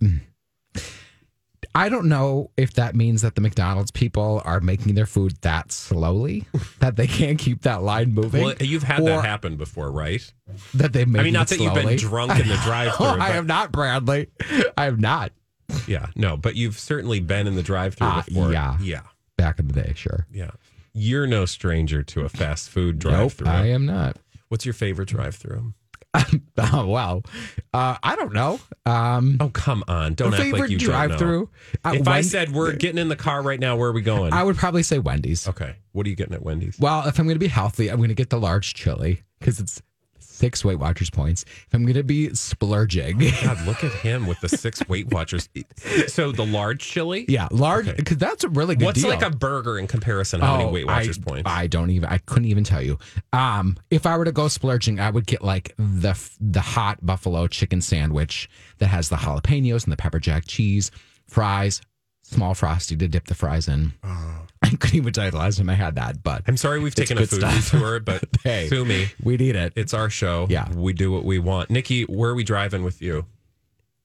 I 1.76 1.88
don't 1.88 2.06
know 2.08 2.50
if 2.56 2.74
that 2.74 2.94
means 2.94 3.22
that 3.22 3.34
the 3.34 3.40
McDonald's 3.40 3.90
people 3.90 4.40
are 4.44 4.60
making 4.60 4.94
their 4.94 5.06
food 5.06 5.34
that 5.40 5.72
slowly 5.72 6.44
that 6.78 6.94
they 6.94 7.08
can't 7.08 7.36
keep 7.38 7.62
that 7.62 7.82
line 7.82 8.12
moving. 8.14 8.44
Well, 8.44 8.54
you've 8.60 8.84
had 8.84 9.04
that 9.04 9.24
happen 9.24 9.56
before, 9.56 9.90
right? 9.90 10.22
That 10.74 10.92
they 10.92 11.04
make 11.04 11.20
I 11.20 11.24
mean, 11.24 11.32
not 11.32 11.48
that 11.48 11.58
you've 11.58 11.74
been 11.74 11.96
drunk 11.96 12.30
in 12.40 12.46
the 12.46 12.56
drive-through. 12.64 13.06
I 13.06 13.16
but- 13.18 13.30
am 13.30 13.46
not 13.48 13.72
Bradley. 13.72 14.28
I 14.78 14.84
have 14.84 15.00
not. 15.00 15.32
Yeah, 15.88 16.06
no, 16.14 16.36
but 16.36 16.54
you've 16.54 16.78
certainly 16.78 17.18
been 17.20 17.46
in 17.48 17.56
the 17.56 17.62
drive-through 17.62 18.06
Ah, 18.06 18.22
before. 18.24 18.52
yeah. 18.52 18.76
yeah, 18.80 19.00
Back 19.36 19.58
in 19.58 19.68
the 19.68 19.74
day, 19.82 19.92
sure. 19.96 20.26
yeah. 20.32 20.50
You're 20.96 21.26
no 21.26 21.44
stranger 21.44 22.04
to 22.04 22.20
a 22.20 22.28
fast 22.28 22.70
food 22.70 23.00
drive-through. 23.00 23.48
I 23.48 23.66
am 23.66 23.84
not. 23.84 24.16
What's 24.48 24.64
your 24.64 24.74
favorite 24.74 25.08
drive-through? 25.08 25.74
Oh 26.56 26.86
wow. 26.86 27.22
Uh, 27.72 27.96
I 28.00 28.14
don't 28.14 28.32
know. 28.32 28.60
Um, 28.86 29.36
Oh, 29.40 29.48
come 29.48 29.82
on! 29.88 30.14
Don't 30.14 30.32
act 30.32 30.40
favorite 30.44 30.60
like 30.60 30.70
you 30.70 30.78
drive-through. 30.78 31.50
Uh. 31.84 31.94
If 31.96 32.06
I 32.06 32.20
said 32.20 32.52
we're 32.52 32.72
getting 32.76 32.98
in 32.98 33.08
the 33.08 33.16
car 33.16 33.42
right 33.42 33.58
now, 33.58 33.74
where 33.76 33.88
are 33.88 33.92
we 33.92 34.02
going? 34.02 34.32
I 34.32 34.44
would 34.44 34.54
probably 34.56 34.84
say 34.84 35.00
Wendy's. 35.00 35.48
okay, 35.48 35.74
what 35.90 36.06
are 36.06 36.10
you 36.10 36.14
getting 36.14 36.34
at 36.34 36.42
Wendy's? 36.44 36.78
Well, 36.78 37.08
if 37.08 37.18
I'm 37.18 37.26
going 37.26 37.34
to 37.34 37.40
be 37.40 37.48
healthy, 37.48 37.90
I'm 37.90 37.96
going 37.96 38.10
to 38.10 38.14
get 38.14 38.30
the 38.30 38.38
large 38.38 38.74
chili 38.74 39.22
because 39.40 39.58
it's 39.58 39.82
six 40.34 40.64
Weight 40.64 40.78
Watchers 40.78 41.10
points. 41.10 41.44
If 41.66 41.68
I'm 41.72 41.82
going 41.84 41.94
to 41.94 42.02
be 42.02 42.34
splurging, 42.34 43.18
God, 43.18 43.66
look 43.66 43.84
at 43.84 43.92
him 43.92 44.26
with 44.26 44.40
the 44.40 44.48
six 44.48 44.86
Weight 44.88 45.12
Watchers. 45.12 45.48
So 46.08 46.32
the 46.32 46.44
large 46.44 46.80
chili. 46.80 47.24
yeah, 47.28 47.48
large 47.50 47.94
because 47.96 48.18
that's 48.18 48.44
a 48.44 48.48
really 48.48 48.74
good 48.74 48.84
one. 48.84 48.88
What's 48.90 49.00
deal. 49.02 49.10
like 49.10 49.22
a 49.22 49.30
burger 49.30 49.78
in 49.78 49.86
comparison? 49.86 50.40
How 50.40 50.56
many 50.56 50.68
Oh, 50.68 50.72
Weight 50.72 50.86
Watchers 50.86 51.18
I, 51.18 51.22
points? 51.22 51.50
I 51.50 51.66
don't 51.66 51.90
even. 51.90 52.08
I 52.08 52.18
couldn't 52.18 52.46
even 52.46 52.64
tell 52.64 52.82
you. 52.82 52.98
Um, 53.32 53.76
if 53.90 54.06
I 54.06 54.16
were 54.18 54.24
to 54.24 54.32
go 54.32 54.48
splurging, 54.48 55.00
I 55.00 55.10
would 55.10 55.26
get 55.26 55.42
like 55.42 55.74
the 55.76 56.14
the 56.40 56.60
hot 56.60 57.04
buffalo 57.04 57.46
chicken 57.46 57.80
sandwich 57.80 58.48
that 58.78 58.86
has 58.86 59.08
the 59.08 59.16
jalapenos 59.16 59.84
and 59.84 59.92
the 59.92 59.96
pepper 59.96 60.18
jack 60.18 60.44
cheese, 60.46 60.90
fries, 61.26 61.80
small 62.24 62.54
frosty 62.54 62.96
to 62.96 63.06
dip 63.08 63.26
the 63.26 63.34
fries 63.34 63.68
in. 63.68 63.92
Uh-huh. 64.02 64.40
I 64.62 64.70
couldn't 64.70 64.94
even 64.96 65.12
tell 65.12 65.26
you 65.26 65.30
the 65.30 65.36
last 65.38 65.58
time 65.58 65.68
I 65.70 65.74
had 65.74 65.94
that, 65.96 66.22
but 66.22 66.42
I'm 66.48 66.56
sorry 66.56 66.80
we've 66.80 66.94
taken 66.94 67.16
a 67.18 67.20
good 67.20 67.30
food 67.30 67.40
stuff. 67.40 67.70
detour, 67.72 68.00
but 68.00 68.24
Hey. 68.42 68.66
sue 68.68 68.84
me. 68.84 69.08
we 69.22 69.36
need 69.36 69.56
it. 69.56 69.72
It's 69.76 69.92
our 69.94 70.08
show. 70.10 70.46
Yeah. 70.48 70.72
we 70.72 70.92
do 70.92 71.12
what 71.12 71.24
we 71.24 71.38
want. 71.38 71.70
Nikki, 71.70 72.02
where 72.04 72.30
are 72.30 72.34
we 72.34 72.44
driving 72.44 72.82
with 72.82 73.00
you? 73.02 73.26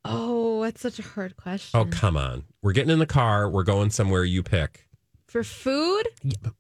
Oh, 0.05 0.63
that's 0.63 0.81
such 0.81 0.99
a 0.99 1.03
hard 1.03 1.35
question. 1.37 1.79
Oh, 1.79 1.85
come 1.85 2.15
on. 2.17 2.43
We're 2.61 2.73
getting 2.73 2.91
in 2.91 2.99
the 2.99 3.05
car. 3.05 3.49
We're 3.49 3.63
going 3.63 3.89
somewhere 3.89 4.23
you 4.23 4.43
pick. 4.43 4.85
For 5.27 5.43
food? 5.43 6.03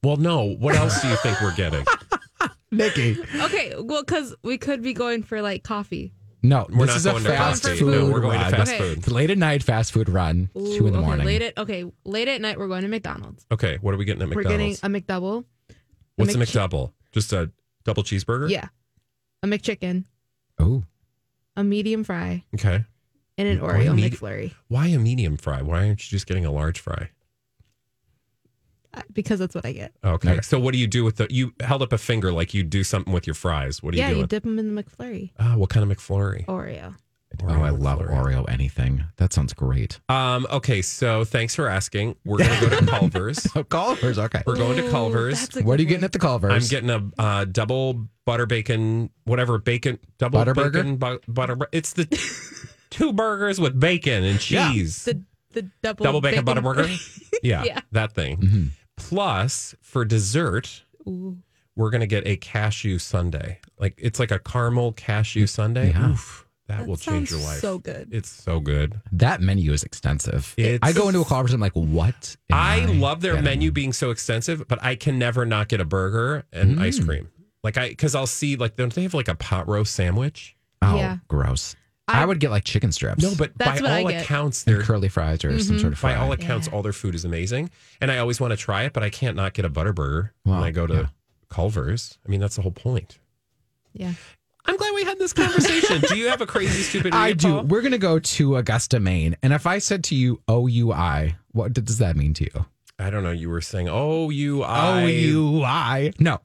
Well, 0.03 0.17
no. 0.17 0.43
What 0.43 0.75
else 0.75 1.01
do 1.01 1.07
you 1.07 1.15
think 1.17 1.41
we're 1.41 1.55
getting? 1.55 1.85
Nikki. 2.71 3.17
Okay, 3.41 3.73
well, 3.79 4.03
because 4.03 4.35
we 4.43 4.57
could 4.57 4.81
be 4.83 4.93
going 4.93 5.23
for 5.23 5.41
like 5.41 5.63
coffee. 5.63 6.13
No, 6.41 6.67
We're 6.69 6.85
this 6.85 7.03
not 7.05 7.15
is 7.17 7.21
going 7.23 7.25
a 7.25 7.29
fast 7.37 7.63
fast 7.63 7.63
food. 7.63 7.79
food. 7.79 7.91
No, 8.07 8.11
we're 8.11 8.21
going 8.21 8.37
to 8.39 8.45
run. 8.45 8.51
fast 8.53 8.71
Okay. 8.73 8.79
food. 8.79 8.97
It's 8.99 9.07
late 9.11 9.29
at 9.29 9.37
night 9.37 9.61
fast 9.63 9.91
food 9.91 10.07
run, 10.09 10.49
two 10.53 10.87
in 10.87 10.93
the 10.93 10.99
Ooh, 10.99 11.01
morning. 11.01 11.25
Late 11.25 11.41
at 11.41 11.57
okay, 11.57 11.83
late 12.05 12.27
at 12.29 12.39
night 12.39 12.57
we're 12.57 12.67
going 12.69 12.83
to 12.83 12.87
McDonald's. 12.87 13.45
Okay, 13.51 13.77
what 13.81 13.93
are 13.93 13.97
we 13.97 14.05
getting 14.05 14.21
at 14.21 14.29
McDonald's? 14.29 14.81
We're 14.81 14.89
getting 14.89 14.95
a 14.95 15.01
McDouble. 15.01 15.43
What's 16.15 16.35
a 16.35 16.37
Mc- 16.37 16.47
McDouble? 16.49 16.93
Just 17.11 17.33
a 17.33 17.51
double 17.83 18.03
cheeseburger? 18.03 18.49
Yeah, 18.49 18.67
a 19.43 19.47
McChicken, 19.47 20.05
oh, 20.59 20.83
a 21.57 21.63
medium 21.63 22.03
fry, 22.05 22.45
Okay. 22.53 22.85
and 23.37 23.47
an 23.47 23.61
Why 23.61 23.73
Oreo 23.73 23.95
medi- 23.95 24.11
McFlurry. 24.15 24.53
Why 24.69 24.87
a 24.87 24.99
medium 24.99 25.35
fry? 25.35 25.61
Why 25.61 25.87
aren't 25.87 26.05
you 26.05 26.15
just 26.15 26.25
getting 26.27 26.45
a 26.45 26.51
large 26.51 26.79
fry? 26.79 27.09
Uh, 28.93 29.01
Because 29.13 29.39
that's 29.39 29.53
what 29.55 29.65
I 29.65 29.71
get. 29.73 29.93
Okay. 30.03 30.31
Okay. 30.31 30.41
So 30.41 30.59
what 30.59 30.71
do 30.73 30.79
you 30.79 30.87
do 30.87 31.03
with 31.03 31.17
the? 31.17 31.27
You 31.29 31.53
held 31.59 31.81
up 31.81 31.93
a 31.93 31.97
finger 31.97 32.31
like 32.31 32.53
you 32.53 32.63
do 32.63 32.83
something 32.83 33.13
with 33.13 33.27
your 33.27 33.33
fries. 33.35 33.83
What 33.83 33.91
do 33.93 33.97
yeah, 33.99 34.07
you 34.07 34.13
do? 34.13 34.15
Yeah, 34.17 34.21
you 34.23 34.27
dip 34.27 34.43
them 34.43 34.57
in 34.59 34.73
the 34.75 34.83
McFlurry. 34.83 35.31
Ah, 35.39 35.55
what 35.55 35.69
kind 35.69 35.89
of 35.89 35.95
McFlurry? 35.97 36.45
Oreo. 36.47 36.95
oh, 37.43 37.47
I 37.61 37.69
love 37.69 37.99
McFlurry. 37.99 38.33
Oreo 38.35 38.49
anything. 38.49 39.03
That 39.17 39.31
sounds 39.31 39.53
great. 39.53 39.99
Um. 40.09 40.47
Okay. 40.51 40.81
So 40.81 41.23
thanks 41.23 41.53
for 41.53 41.67
asking. 41.69 42.15
We're 42.25 42.39
gonna 42.39 42.59
go 42.61 42.69
to 42.79 42.85
Culver's. 42.87 43.47
Oh, 43.55 43.63
Culver's, 43.63 44.17
okay. 44.17 44.41
We're 44.47 44.55
going 44.55 44.77
to 44.77 44.89
Culver's. 44.89 45.39
that's 45.39 45.57
a 45.57 45.61
What 45.63 45.73
are 45.73 45.77
good 45.77 45.81
you 45.83 45.89
getting 45.89 46.03
at 46.05 46.11
the 46.11 46.19
Culver's? 46.19 46.51
I'm 46.63 46.67
getting 46.69 46.89
a 46.89 47.21
uh, 47.21 47.45
double 47.45 48.07
butter 48.25 48.47
bacon, 48.47 49.11
whatever 49.25 49.59
bacon, 49.59 49.99
double 50.17 50.39
Butter 50.39 50.53
burger? 50.55 50.83
bacon, 50.83 50.97
bu- 50.97 51.19
butter. 51.27 51.55
bur- 51.55 51.69
It's 51.71 51.93
the 51.93 52.05
two 52.89 53.13
burgers 53.13 53.59
with 53.59 53.79
bacon 53.79 54.23
and 54.23 54.49
Yeah. 54.49 54.71
cheese. 54.71 55.05
the 55.05 55.21
the 55.53 55.63
double 55.83 56.03
double 56.05 56.21
bacon, 56.21 56.43
butter 56.45 56.61
burger. 56.61 56.87
Yeah, 57.43 57.63
Yeah. 57.63 57.79
that 57.93 58.11
thing. 58.13 58.71
Plus, 58.99 59.73
for 59.81 60.05
dessert, 60.05 60.83
Ooh. 61.07 61.37
we're 61.75 61.89
gonna 61.89 62.05
get 62.07 62.27
a 62.27 62.37
cashew 62.37 62.97
sundae. 62.99 63.57
Like 63.79 63.95
it's 63.97 64.19
like 64.19 64.31
a 64.31 64.39
caramel 64.39 64.93
cashew 64.93 65.47
sundae. 65.47 65.89
Yeah. 65.91 66.11
Oof, 66.11 66.45
that, 66.67 66.79
That 66.79 66.87
will 66.87 66.97
change 66.97 67.31
your 67.31 67.39
life. 67.39 67.59
so 67.59 67.79
good. 67.79 68.09
It's 68.11 68.29
so 68.29 68.59
good. 68.59 69.01
That 69.11 69.41
menu 69.41 69.71
is 69.73 69.83
extensive. 69.83 70.53
It's- 70.57 70.79
I 70.83 70.93
go 70.93 71.07
into 71.07 71.21
a 71.21 71.25
Culver's 71.25 71.51
and 71.53 71.57
I'm 71.57 71.61
like, 71.61 71.73
what? 71.75 72.35
am 72.51 72.57
I 72.57 72.85
love 72.85 73.21
their 73.21 73.33
getting? 73.33 73.45
menu 73.45 73.71
being 73.71 73.93
so 73.93 74.11
extensive, 74.11 74.67
but 74.67 74.83
I 74.83 74.95
can 74.95 75.17
never 75.17 75.45
not 75.45 75.67
get 75.69 75.79
a 75.81 75.85
burger 75.85 76.45
and 76.53 76.77
Mm. 76.77 76.81
ice 76.81 76.99
cream. 77.03 77.29
Like 77.63 77.77
I, 77.77 77.89
because 77.89 78.13
I'll 78.15 78.27
see 78.27 78.55
like 78.55 78.75
don't 78.75 78.93
they 78.93 79.03
have 79.03 79.13
like 79.13 79.27
a 79.27 79.35
pot 79.35 79.67
roast 79.67 79.95
sandwich? 79.95 80.55
Oh, 80.81 80.95
Yeah. 80.95 81.17
gross. 81.27 81.75
I, 82.09 82.23
I- 82.23 82.25
would 82.25 82.39
get 82.39 82.51
like 82.51 82.63
chicken 82.63 82.91
strips. 82.91 83.23
No, 83.23 83.33
but 83.37 83.51
That's 83.57 83.81
by 83.81 83.85
what 83.85 83.91
I 83.91 84.03
all 84.03 84.09
get. 84.09 84.23
accounts, 84.23 84.65
and 84.65 84.75
they're 84.75 84.83
curly 84.83 85.09
fries 85.09 85.43
or 85.43 85.57
some 85.59 85.75
mm-hmm. 85.75 85.81
sort 85.81 85.93
of 85.93 86.01
by 86.01 86.15
all 86.15 86.31
accounts, 86.31 86.67
Yeah. 86.67 86.73
all 86.73 86.81
their 86.81 86.93
food 86.93 87.15
is 87.15 87.25
amazing, 87.25 87.69
and 88.01 88.11
I 88.11 88.17
always 88.17 88.39
want 88.39 88.51
to 88.51 88.57
try 88.57 88.83
it, 88.83 88.93
but 88.93 89.03
I 89.03 89.09
can't 89.09 89.35
not 89.35 89.53
get 89.53 89.65
a 89.65 89.69
butter 89.69 89.93
burger 89.93 90.33
when 90.43 90.57
I 90.57 90.71
go 90.71 90.87
to 90.87 90.93
yeah. 90.93 91.07
Culver's. 91.49 92.17
I 92.25 92.29
mean, 92.29 92.39
that's 92.39 92.55
the 92.55 92.61
whole 92.61 92.71
point. 92.71 93.19
Yeah. 93.93 94.13
I'm 94.65 94.77
glad 94.77 94.93
we 94.93 95.03
had 95.03 95.17
this 95.17 95.33
conversation. 95.33 96.01
do 96.01 96.17
you 96.17 96.29
have 96.29 96.41
a 96.41 96.45
crazy 96.45 96.83
stupid? 96.83 97.13
I 97.15 97.33
do. 97.33 97.53
Paul? 97.53 97.63
We're 97.63 97.81
going 97.81 97.93
to 97.93 97.97
go 97.97 98.19
to 98.19 98.57
Augusta, 98.57 98.99
Maine. 98.99 99.35
And 99.41 99.51
if 99.51 99.65
I 99.65 99.79
said 99.79 100.03
to 100.05 100.15
you 100.15 100.41
oh, 100.47 100.67
OUI, 100.67 101.35
what 101.51 101.73
does 101.73 101.97
that 101.97 102.15
mean 102.15 102.33
to 102.35 102.43
you? 102.43 102.65
I 102.99 103.09
don't 103.09 103.23
know. 103.23 103.31
You 103.31 103.49
were 103.49 103.61
saying, 103.61 103.87
oh, 103.89 104.29
you, 104.29 104.63
I. 104.63 105.03
Oh, 105.03 105.07
OUI. 105.07 106.13
No. 106.19 106.39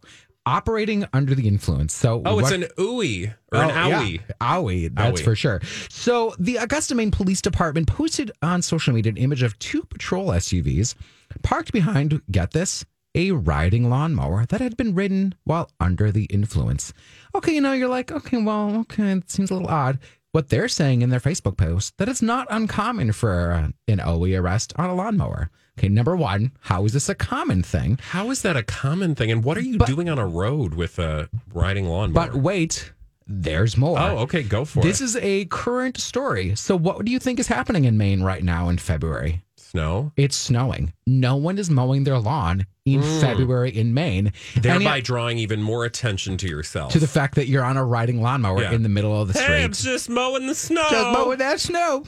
Operating 0.46 1.06
under 1.12 1.34
the 1.34 1.48
influence. 1.48 1.94
So 1.94 2.20
Oh, 2.26 2.38
it's 2.38 2.50
an 2.50 2.64
ooey 2.78 3.32
or 3.52 3.62
an 3.62 3.70
Oh, 3.70 3.88
yeah. 3.88 4.02
owie. 4.02 4.20
Owie, 4.40 4.94
that's 4.94 5.20
Owie. 5.20 5.24
for 5.24 5.34
sure. 5.34 5.60
So 5.88 6.34
the 6.38 6.56
Augusta, 6.56 6.94
Maine 6.94 7.10
Police 7.10 7.40
Department 7.40 7.86
posted 7.86 8.30
on 8.42 8.60
social 8.60 8.92
media 8.92 9.10
an 9.10 9.16
image 9.16 9.42
of 9.42 9.58
two 9.58 9.82
patrol 9.84 10.28
SUVs 10.28 10.94
parked 11.42 11.72
behind, 11.72 12.20
get 12.30 12.50
this, 12.50 12.84
a 13.14 13.30
riding 13.30 13.88
lawnmower 13.88 14.44
that 14.46 14.60
had 14.60 14.76
been 14.76 14.94
ridden 14.94 15.34
while 15.44 15.70
under 15.80 16.10
the 16.12 16.24
influence. 16.24 16.92
Okay, 17.34 17.54
you 17.54 17.60
know, 17.60 17.72
you're 17.72 17.88
like, 17.88 18.12
okay, 18.12 18.36
well, 18.42 18.76
okay, 18.80 19.12
it 19.12 19.30
seems 19.30 19.50
a 19.50 19.54
little 19.54 19.68
odd. 19.68 19.98
What 20.32 20.48
they're 20.48 20.68
saying 20.68 21.02
in 21.02 21.10
their 21.10 21.20
Facebook 21.20 21.56
post 21.56 21.96
that 21.98 22.08
it's 22.08 22.20
not 22.20 22.48
uncommon 22.50 23.12
for 23.12 23.72
an 23.88 24.00
OE 24.00 24.34
arrest 24.34 24.72
on 24.76 24.90
a 24.90 24.94
lawnmower. 24.94 25.48
Okay, 25.78 25.88
number 25.88 26.14
one, 26.14 26.52
how 26.60 26.84
is 26.84 26.92
this 26.92 27.08
a 27.08 27.14
common 27.14 27.62
thing? 27.62 27.98
How 28.10 28.30
is 28.30 28.42
that 28.42 28.56
a 28.56 28.62
common 28.62 29.14
thing? 29.14 29.30
And 29.32 29.42
what 29.42 29.56
are 29.56 29.62
you 29.62 29.78
But- 29.78 29.88
doing 29.88 30.08
on 30.08 30.18
a 30.18 30.26
road 30.26 30.74
with 30.74 30.98
a 30.98 31.28
riding 31.52 31.86
lawnmower? 31.88 32.28
But 32.28 32.36
wait, 32.36 32.92
there's 33.26 33.76
more. 33.76 33.98
oh, 33.98 34.18
okay, 34.18 34.42
go 34.42 34.64
for 34.64 34.80
it. 34.80 34.82
This 34.84 35.00
is 35.00 35.16
a 35.16 35.46
current 35.46 35.98
story. 35.98 36.54
So, 36.54 36.76
what 36.76 37.04
do 37.04 37.10
you 37.10 37.18
think 37.18 37.40
is 37.40 37.48
happening 37.48 37.86
in 37.86 37.98
Maine 37.98 38.22
right 38.22 38.44
now 38.44 38.68
in 38.68 38.78
February? 38.78 39.42
snow, 39.56 40.12
It's 40.16 40.36
snowing. 40.36 40.92
No 41.04 41.34
one 41.34 41.58
is 41.58 41.68
mowing 41.68 42.04
their 42.04 42.20
lawn 42.20 42.64
in 42.84 43.02
hmm. 43.02 43.20
February 43.20 43.76
in 43.76 43.92
Maine. 43.92 44.32
Thereby 44.54 44.96
yet- 44.96 45.04
drawing 45.04 45.38
even 45.38 45.60
more 45.60 45.84
attention 45.84 46.36
to 46.38 46.48
yourself. 46.48 46.92
to 46.92 47.00
the 47.00 47.08
fact 47.08 47.34
that 47.34 47.48
you're 47.48 47.64
on 47.64 47.76
a 47.76 47.84
riding 47.84 48.22
lawnmower 48.22 48.62
Yeah. 48.62 48.72
in 48.72 48.84
the 48.84 48.88
middle 48.88 49.20
of 49.20 49.26
the 49.26 49.34
street. 49.34 49.64
I'm 49.64 49.72
just 49.72 50.08
mowing 50.08 50.46
the 50.46 50.54
snow. 50.54 50.86
Just 50.90 51.18
mowing 51.18 51.38
that 51.38 51.58
snow. 51.58 52.04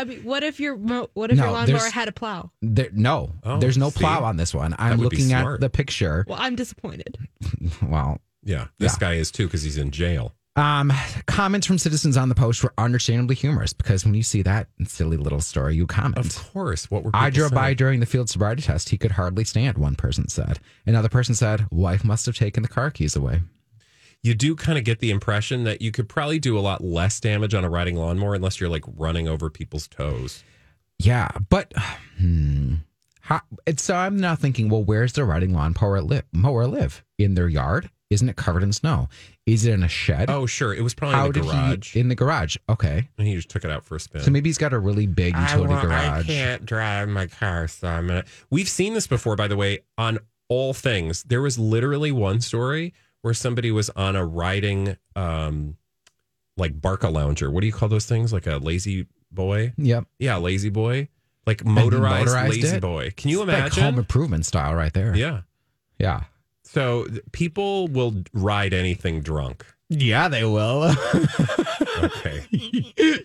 I 0.00 0.04
mean, 0.04 0.20
what 0.24 0.42
if 0.42 0.58
your 0.58 0.76
mo- 0.76 1.10
what 1.14 1.30
if 1.30 1.36
No, 1.36 1.44
your 1.44 1.52
lawnmower 1.52 1.90
had 1.90 2.08
a 2.08 2.12
plow? 2.12 2.50
There, 2.62 2.88
no, 2.92 3.32
Oh, 3.44 3.58
there's 3.58 3.76
no 3.78 3.90
see? 3.90 4.00
plow 4.00 4.24
on 4.24 4.36
this 4.36 4.54
one. 4.54 4.74
I'm 4.78 4.98
looking 4.98 5.32
at 5.32 5.60
the 5.60 5.68
picture. 5.70 6.24
Well, 6.28 6.38
I'm 6.40 6.56
disappointed. 6.56 7.18
Well, 7.82 8.18
Yeah, 8.42 8.68
this 8.78 8.92
Yeah. 8.94 8.98
guy 9.00 9.14
is 9.14 9.30
too 9.30 9.46
because 9.46 9.62
he's 9.62 9.76
in 9.76 9.90
jail. 9.90 10.34
um, 10.56 10.92
comments 11.26 11.66
from 11.66 11.78
citizens 11.78 12.16
on 12.16 12.28
the 12.28 12.34
post 12.34 12.62
were 12.64 12.72
understandably 12.78 13.34
humorous 13.36 13.72
because 13.72 14.04
when 14.04 14.14
you 14.14 14.22
see 14.22 14.42
that 14.42 14.68
silly 14.86 15.16
little 15.16 15.40
story, 15.40 15.76
you 15.76 15.86
comment. 15.86 16.18
Of 16.18 16.52
course. 16.52 16.90
What 16.90 17.04
were 17.04 17.10
I 17.14 17.30
people 17.30 17.48
drove 17.48 17.52
by 17.54 17.74
during 17.74 18.00
the 18.00 18.06
field 18.06 18.28
sobriety 18.30 18.62
test. 18.62 18.88
He 18.88 18.98
could 18.98 19.12
hardly 19.12 19.44
stand, 19.44 19.78
one 19.78 19.94
person 19.94 20.28
said. 20.28 20.58
Another 20.86 21.08
person 21.08 21.34
said, 21.34 21.66
wife 21.70 22.02
must 22.04 22.26
have 22.26 22.34
taken 22.36 22.62
the 22.62 22.68
car 22.68 22.90
keys 22.90 23.14
away. 23.14 23.42
You 24.22 24.34
do 24.34 24.54
kind 24.54 24.76
of 24.76 24.84
get 24.84 24.98
the 24.98 25.10
impression 25.10 25.64
that 25.64 25.80
you 25.80 25.90
could 25.90 26.08
probably 26.08 26.38
do 26.38 26.58
a 26.58 26.60
lot 26.60 26.84
less 26.84 27.20
damage 27.20 27.54
on 27.54 27.64
a 27.64 27.70
riding 27.70 27.96
lawnmower 27.96 28.34
unless 28.34 28.60
you're 28.60 28.68
like 28.68 28.84
running 28.96 29.26
over 29.28 29.48
people's 29.48 29.88
toes. 29.88 30.44
Yeah, 30.98 31.30
but 31.48 31.72
hmm, 32.18 32.74
how, 33.20 33.40
it's, 33.66 33.82
so 33.82 33.94
I'm 33.94 34.18
now 34.18 34.34
thinking, 34.34 34.68
well, 34.68 34.84
where's 34.84 35.14
the 35.14 35.24
riding 35.24 35.54
lawn 35.54 35.74
mower 35.80 36.02
live? 36.02 36.24
Mower 36.32 36.66
live 36.66 37.04
in 37.18 37.34
their 37.34 37.48
yard? 37.48 37.90
Isn't 38.10 38.28
it 38.28 38.34
covered 38.34 38.64
in 38.64 38.72
snow? 38.72 39.08
Is 39.46 39.64
it 39.64 39.72
in 39.72 39.84
a 39.84 39.88
shed? 39.88 40.30
Oh, 40.30 40.44
sure. 40.44 40.74
It 40.74 40.82
was 40.82 40.94
probably 40.94 41.16
how 41.16 41.26
in 41.26 41.32
the 41.32 41.40
did 41.40 41.44
garage. 41.44 41.92
he 41.92 42.00
in 42.00 42.08
the 42.08 42.16
garage? 42.16 42.56
Okay, 42.68 43.08
and 43.16 43.26
he 43.26 43.36
just 43.36 43.48
took 43.48 43.64
it 43.64 43.70
out 43.70 43.84
for 43.84 43.94
a 43.94 44.00
spin. 44.00 44.20
so 44.20 44.30
maybe 44.32 44.48
he's 44.48 44.58
got 44.58 44.72
a 44.72 44.78
really 44.78 45.06
big 45.06 45.36
utility 45.36 45.74
I, 45.74 45.82
garage. 45.82 46.24
I 46.24 46.26
can't 46.26 46.66
drive 46.66 47.08
my 47.08 47.28
car, 47.28 47.68
so 47.68 47.86
I'm 47.86 48.08
gonna. 48.08 48.24
We've 48.50 48.68
seen 48.68 48.94
this 48.94 49.06
before, 49.06 49.36
by 49.36 49.46
the 49.46 49.56
way, 49.56 49.80
on 49.96 50.18
all 50.48 50.74
things. 50.74 51.22
There 51.22 51.40
was 51.40 51.56
literally 51.56 52.10
one 52.10 52.40
story 52.40 52.92
where 53.22 53.34
somebody 53.34 53.70
was 53.70 53.90
on 53.90 54.16
a 54.16 54.24
riding, 54.24 54.96
um, 55.16 55.76
like 56.56 56.80
Barcalounger. 56.80 57.52
What 57.52 57.60
do 57.60 57.66
you 57.66 57.72
call 57.72 57.88
those 57.88 58.06
things? 58.06 58.32
Like 58.32 58.46
a 58.46 58.56
lazy 58.56 59.06
boy? 59.30 59.72
Yep, 59.76 60.04
Yeah, 60.18 60.36
lazy 60.38 60.68
boy. 60.70 61.08
Like 61.46 61.64
motorized, 61.64 62.26
motorized 62.26 62.50
lazy 62.62 62.76
it? 62.76 62.80
boy. 62.80 63.12
Can 63.16 63.30
you 63.30 63.40
It's 63.42 63.48
like 63.48 63.58
imagine? 63.58 63.82
home 63.82 63.98
improvement 63.98 64.46
style 64.46 64.74
right 64.74 64.92
there. 64.92 65.14
yeah. 65.16 65.40
yeah, 65.98 66.24
So 66.64 67.06
people 67.32 67.88
will 67.88 68.22
ride 68.32 68.72
anything 68.74 69.20
drunk. 69.22 69.64
Yeah, 69.90 70.28
they 70.28 70.44
will. 70.44 70.94
Okay. 72.02 72.44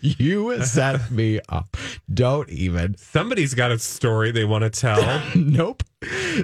you 0.02 0.62
set 0.66 1.10
me 1.10 1.40
up. 1.48 1.78
Don't 2.14 2.50
even. 2.50 2.98
Somebody's 2.98 3.54
got 3.54 3.72
a 3.72 3.80
story 3.80 4.32
they 4.32 4.44
want 4.44 4.64
to 4.64 4.70
tell. 4.70 5.22
nope. 5.36 5.82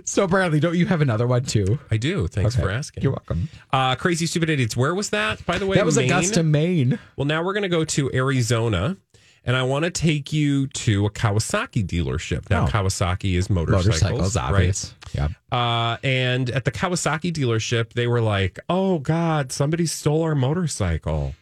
So 0.06 0.28
Bradley, 0.28 0.62
don't 0.62 0.78
you 0.78 0.86
have 0.86 1.02
another 1.02 1.28
one 1.28 1.44
too? 1.44 1.78
I 1.90 1.98
do. 1.98 2.28
Thanks 2.28 2.56
Okay. 2.56 2.64
for 2.64 2.70
asking. 2.72 3.04
You're 3.04 3.12
welcome. 3.12 3.50
Uh, 3.74 3.96
Crazy 3.96 4.26
Stupid 4.28 4.50
Idiots. 4.50 4.78
Where 4.78 4.96
was 4.96 5.10
that, 5.10 5.46
by 5.46 5.58
the 5.58 5.66
way? 5.68 5.76
that 5.76 5.86
was 5.86 5.98
Maine? 5.98 6.06
Augusta, 6.12 6.42
Maine. 6.44 7.00
Well, 7.18 7.26
now 7.26 7.44
we're 7.44 7.54
going 7.54 7.64
to 7.64 7.70
go 7.70 7.84
to 7.84 8.10
Arizona, 8.14 8.96
and 9.45 9.56
I 9.56 9.63
want 9.63 9.86
to 9.86 9.91
take 9.91 10.32
you 10.32 10.67
to 10.67 11.06
a 11.06 11.10
Kawasaki 11.10 11.86
dealership. 11.86 12.49
Now, 12.49 12.65
Oh. 12.65 12.67
Kawasaki 12.69 13.36
is 13.38 13.49
motorcycles, 13.49 13.86
Motorcycles, 14.04 14.38
obvious. 14.38 14.93
Yeah. 15.13 15.30
right? 15.51 15.93
Uh, 15.93 15.97
and 16.04 16.49
at 16.51 16.65
the 16.65 16.71
Kawasaki 16.71 17.32
dealership, 17.34 17.93
they 17.93 18.08
were 18.08 18.21
like, 18.21 18.60
"Oh 18.69 18.99
God, 18.99 19.51
somebody 19.51 19.86
stole 19.86 20.23
our 20.23 20.36
motorcycle." 20.36 21.34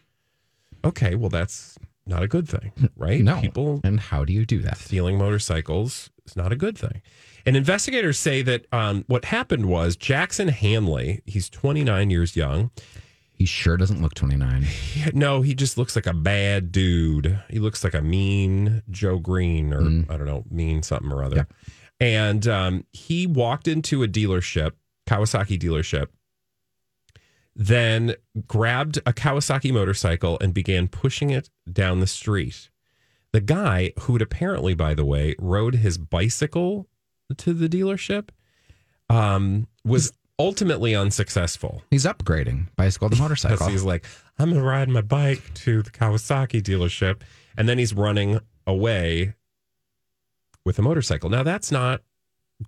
Okay, 0.85 1.15
well, 1.15 1.29
that's 1.29 1.77
not 2.07 2.23
a 2.23 2.27
good 2.27 2.47
thing, 2.47 2.71
right? 2.95 3.21
No. 3.21 3.39
people 3.41 3.81
And 3.83 3.99
how 3.99 4.23
do 4.25 4.33
you 4.33 4.45
do 4.45 4.59
that? 4.59 4.77
stealing 4.77 5.17
motorcycles 5.17 6.09
is 6.25 6.35
not 6.35 6.51
a 6.51 6.55
good 6.55 6.77
thing. 6.77 7.01
And 7.45 7.55
investigators 7.57 8.17
say 8.17 8.41
that 8.43 8.65
um, 8.73 9.03
what 9.07 9.25
happened 9.25 9.65
was 9.67 9.95
Jackson 9.95 10.47
Hanley, 10.49 11.21
he's 11.25 11.49
29 11.49 12.09
years 12.09 12.35
young. 12.35 12.71
He 13.39 13.45
sure 13.45 13.77
doesn't 13.77 14.01
look 14.01 14.13
29. 14.13 14.67
Yeah, 14.95 15.09
No, 15.13 15.41
he 15.41 15.55
just 15.55 15.77
looks 15.77 15.95
like 15.95 16.05
a 16.05 16.13
bad 16.13 16.73
dude. 16.73 17.41
He 17.49 17.59
looks 17.59 17.85
like 17.85 17.93
a 17.93 18.01
mean 18.01 18.83
Joe 18.89 19.17
Greene 19.17 19.73
or 19.73 19.81
I 20.13 20.17
don't 20.17 20.25
know, 20.25 20.43
mean 20.51 20.83
something 20.83 21.09
or 21.11 21.23
other. 21.23 21.37
Yeah. 21.37 21.43
And 22.01 22.47
um, 22.47 22.85
he 22.91 23.25
walked 23.25 23.67
into 23.67 24.03
a 24.03 24.07
dealership, 24.07 24.71
Kawasaki 25.07 25.57
dealership, 25.57 26.07
then 27.55 28.15
grabbed 28.45 28.97
a 29.05 29.13
Kawasaki 29.13 29.71
motorcycle 29.71 30.37
and 30.41 30.53
began 30.53 30.89
pushing 30.89 31.29
it 31.29 31.49
down 31.71 32.01
the 32.01 32.07
street. 32.07 32.69
The 33.31 33.41
guy, 33.41 33.93
who 34.01 34.13
had 34.13 34.21
apparently, 34.21 34.73
by 34.73 34.93
the 34.93 35.05
way, 35.05 35.35
rode 35.39 35.75
his 35.75 35.97
bicycle 35.97 36.87
to 37.37 37.53
the 37.53 37.69
dealership, 37.69 38.29
um, 39.09 39.67
was 39.85 40.11
ultimately 40.39 40.95
unsuccessful. 40.95 41.83
He's 41.91 42.05
upgrading 42.05 42.67
bicycle 42.75 43.09
to 43.09 43.15
motorcycle. 43.21 43.67
he's 43.67 43.83
like, 43.83 44.05
I'm 44.39 44.49
gonna 44.49 44.63
ride 44.63 44.89
my 44.89 45.01
bike 45.01 45.53
to 45.55 45.81
the 45.83 45.91
Kawasaki 45.91 46.61
dealership, 46.61 47.21
and 47.57 47.67
then 47.67 47.77
he's 47.77 47.93
running 47.93 48.39
away 48.65 49.33
with 50.65 50.79
a 50.79 50.81
motorcycle. 50.81 51.29
Now 51.29 51.43
that's 51.43 51.71
not 51.71 52.01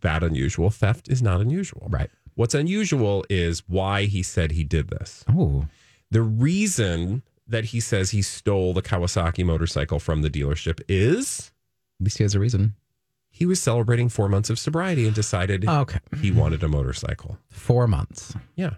that 0.02 0.24
unusual. 0.24 0.70
Theft 0.70 1.08
is 1.10 1.22
not 1.22 1.42
unusual. 1.42 1.88
Right. 1.90 2.10
What's 2.36 2.54
unusual 2.56 3.26
is 3.30 3.64
why 3.68 4.06
he 4.06 4.24
said 4.24 4.52
he 4.52 4.64
did 4.64 4.90
this. 4.90 5.24
Oh, 5.30 5.66
The 6.12 6.22
reason 6.22 7.24
that 7.48 7.66
he 7.66 7.80
says 7.82 8.12
he 8.12 8.22
stole 8.22 8.74
the 8.74 8.82
Kawasaki 8.82 9.46
motorcycle 9.46 10.00
from 10.00 10.22
the 10.22 10.30
dealership 10.30 10.80
is 10.88 11.52
at 12.00 12.06
least 12.06 12.18
he 12.18 12.24
has 12.24 12.34
a 12.36 12.40
reason. 12.40 12.74
He 13.42 13.48
was 13.48 13.60
celebrating 13.60 14.08
four 14.08 14.30
months 14.30 14.52
of 14.52 14.60
sobriety 14.60 15.08
and 15.08 15.16
decided 15.16 15.68
Okay. 15.68 15.98
he 16.22 16.30
wanted 16.30 16.62
a 16.62 16.68
motorcycle. 16.68 17.40
Four 17.50 17.88
months. 17.88 18.36
Yeah. 18.56 18.76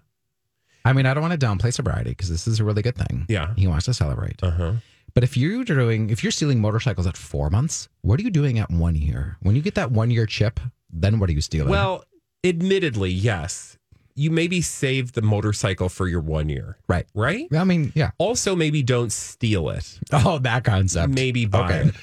I 0.86 0.93
mean, 0.93 1.06
I 1.06 1.13
don't 1.13 1.21
want 1.21 1.38
to 1.38 1.45
downplay 1.45 1.73
sobriety 1.73 2.12
because 2.12 2.30
this 2.30 2.47
is 2.47 2.62
a 2.62 2.63
really 2.63 2.82
good 2.82 2.95
thing. 2.95 3.26
Yeah. 3.28 3.54
He 3.58 3.67
wants 3.67 3.84
to 3.88 3.93
celebrate. 3.93 4.41
Uh 4.41 4.52
huh. 4.52 4.73
But 5.13 5.26
if 5.26 5.36
you're 5.36 5.65
doing, 5.65 6.10
if 6.12 6.23
you're 6.23 6.32
stealing 6.32 6.62
motorcycles 6.62 7.06
at 7.08 7.17
four 7.17 7.49
months, 7.49 7.89
what 8.04 8.21
are 8.21 8.23
you 8.23 8.32
doing 8.32 8.58
at 8.58 8.69
one 8.71 8.95
year? 8.95 9.36
When 9.41 9.54
you 9.58 9.62
get 9.62 9.76
that 9.76 9.91
one 9.91 10.10
year 10.12 10.26
chip, 10.26 10.62
then 10.89 11.19
what 11.19 11.30
are 11.30 11.34
you 11.34 11.41
stealing? 11.41 11.69
Well, 11.69 12.06
admittedly, 12.45 13.12
yes. 13.12 13.78
You 14.15 14.32
maybe 14.32 14.62
save 14.62 15.12
the 15.12 15.21
motorcycle 15.21 15.89
for 15.89 16.08
your 16.08 16.21
one 16.21 16.47
year, 16.47 16.78
right. 16.88 17.06
right? 17.13 17.47
I 17.54 17.65
mean, 17.65 17.91
yeah. 17.95 18.12
Also, 18.17 18.56
maybe 18.56 18.82
don't 18.82 19.12
steal 19.12 19.69
it. 19.71 19.99
Oh, 20.13 20.38
that 20.39 20.63
concept. 20.63 21.13
Maybe 21.13 21.45
buy 21.47 21.65
Okay. 21.65 21.89
it. 21.89 21.95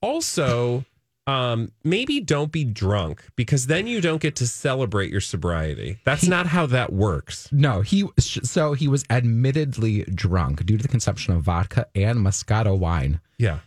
Also, 0.00 0.84
um, 1.26 1.72
maybe 1.82 2.20
don't 2.20 2.52
be 2.52 2.64
drunk 2.64 3.24
because 3.34 3.66
then 3.66 3.86
you 3.86 4.00
don't 4.00 4.20
get 4.22 4.36
to 4.36 4.46
celebrate 4.46 5.10
your 5.10 5.20
sobriety. 5.20 5.98
That's 6.04 6.26
not 6.26 6.46
how 6.46 6.66
that 6.66 6.92
works. 6.92 7.48
No, 7.50 7.80
he 7.80 8.04
so 8.18 8.74
he 8.74 8.86
was 8.88 9.04
admittedly 9.10 10.02
drunk 10.04 10.64
due 10.64 10.76
to 10.76 10.82
the 10.82 10.88
consumption 10.88 11.34
of 11.34 11.42
vodka 11.42 11.86
and 11.94 12.18
Moscato 12.20 12.78
wine. 12.78 13.20
Yeah. 13.38 13.58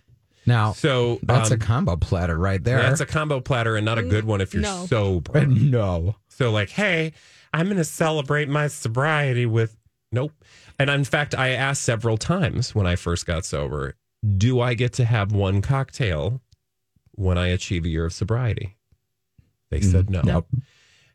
Now, 0.46 0.72
So 0.72 1.20
that's 1.22 1.52
um, 1.52 1.56
a 1.56 1.60
combo 1.60 1.96
platter 1.98 2.38
right 2.38 2.64
there. 2.64 2.82
that's 2.82 3.02
a 3.02 3.06
combo 3.06 3.40
platter 3.40 3.76
and 3.76 3.86
not 3.86 4.00
a 4.00 4.04
good 4.04 4.24
one 4.26 4.42
if 4.42 4.54
you're 4.54 4.64
No. 4.64 4.86
sober. 4.88 5.46
no. 5.46 6.16
So 6.30 6.52
like, 6.52 6.70
hey, 6.70 7.14
I'm 7.54 7.66
going 7.66 7.78
to 7.78 7.84
celebrate 7.84 8.48
my 8.48 8.68
sobriety 8.68 9.46
with 9.46 9.76
nope. 10.12 10.32
And 10.80 10.90
in 10.90 11.04
fact, 11.04 11.36
I 11.36 11.50
asked 11.50 11.84
several 11.84 12.18
times 12.18 12.74
when 12.74 12.88
I 12.88 12.96
first 12.96 13.26
got 13.26 13.44
sober, 13.46 13.96
do 14.38 14.60
I 14.62 14.74
get 14.74 14.94
to 14.94 15.06
have 15.06 15.34
one 15.34 15.62
cocktail 15.62 16.42
when 17.20 17.38
I 17.38 17.48
achieve 17.48 17.84
a 17.86 17.90
year 17.90 18.06
of 18.06 18.14
sobriety? 18.14 18.78
They 19.70 19.82
said 19.82 20.10
no. 20.10 20.22
Nope. 20.22 20.48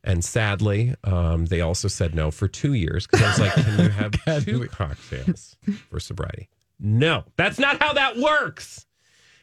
And 0.04 0.22
sadly, 0.22 0.94
um, 1.02 1.46
they 1.46 1.62
also 1.62 1.88
said 1.88 2.14
no 2.14 2.30
for 2.30 2.46
two 2.46 2.74
years 2.74 3.06
because 3.06 3.22
I 3.22 3.28
was 3.30 3.40
like, 3.40 3.52
can 3.54 3.80
you 3.80 3.88
have 4.26 4.44
two 4.44 4.68
cocktails 4.68 5.56
for 5.90 5.98
sobriety? 5.98 6.50
No, 6.78 7.24
that's 7.36 7.58
not 7.58 7.82
how 7.82 7.94
that 7.94 8.18
works. 8.18 8.86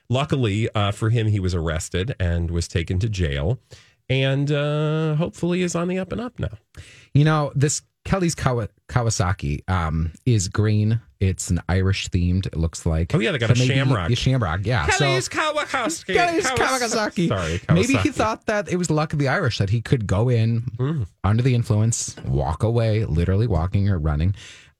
Luckily 0.07 0.69
uh, 0.75 0.91
for 0.91 1.09
him, 1.09 1.27
he 1.27 1.39
was 1.39 1.55
arrested 1.55 2.15
and 2.19 2.51
was 2.51 2.67
taken 2.67 2.99
to 2.99 3.09
jail 3.09 3.59
and 4.07 4.51
uh, 4.51 5.15
hopefully 5.15 5.63
is 5.63 5.73
on 5.73 5.87
the 5.87 5.97
up 5.97 6.11
and 6.11 6.21
up 6.21 6.37
now. 6.37 6.57
You 7.13 7.23
know, 7.23 7.51
this 7.55 7.81
Kelly's 8.03 8.33
Kawa- 8.35 8.69
Kawasaki 8.89 9.67
um, 9.69 10.11
is 10.25 10.47
green. 10.47 10.99
It's 11.19 11.51
an 11.51 11.61
Irish 11.69 12.09
themed, 12.09 12.47
it 12.47 12.57
looks 12.57 12.85
like. 12.85 13.13
Oh, 13.13 13.19
yeah, 13.19 13.31
they 13.31 13.37
got 13.37 13.51
a 13.51 13.53
maybe 13.53 13.67
shamrock. 13.67 14.09
a 14.09 14.15
shamrock, 14.15 14.61
yeah. 14.65 14.87
Kelly's 14.87 15.25
so, 15.25 15.31
Kawasaki. 15.31 16.13
Kelly's 16.15 16.45
Kawas- 16.47 16.79
Kawasaki. 16.81 17.27
Sorry, 17.27 17.61
Maybe 17.71 17.93
he 17.97 18.09
thought 18.09 18.47
that 18.47 18.69
it 18.69 18.77
was 18.77 18.89
luck 18.89 19.13
of 19.13 19.19
the 19.19 19.27
Irish 19.27 19.59
that 19.59 19.69
he 19.69 19.81
could 19.81 20.07
go 20.07 20.29
in 20.29 20.61
Mm. 20.77 21.05
under 21.23 21.43
the 21.43 21.53
influence, 21.53 22.15
walk 22.25 22.63
away, 22.63 23.05
literally 23.05 23.45
walking 23.47 23.87
or 23.87 23.99
running 23.99 24.33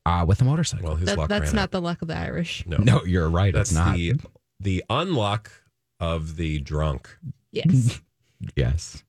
uh, 0.06 0.26
with 0.28 0.42
a 0.42 0.44
motorcycle. 0.44 0.88
Well, 0.88 0.96
his 0.96 1.06
That, 1.06 1.18
luck 1.20 1.30
that's 1.30 1.46
ran 1.50 1.56
not 1.58 1.62
out. 1.66 1.72
the 1.72 1.82
luck 1.82 2.02
of 2.02 2.08
the 2.08 2.18
Irish. 2.18 2.64
No, 2.66 2.78
no, 2.78 3.04
you're 3.06 3.30
right. 3.30 3.54
that's 3.54 3.70
it's 3.70 3.78
not. 3.78 3.96
the 3.96 4.14
the 4.60 4.84
unluck 4.90 5.48
of 6.00 6.38
the 6.38 6.60
drunk. 6.60 7.08
Yes. 7.52 8.02
yes. 8.56 9.04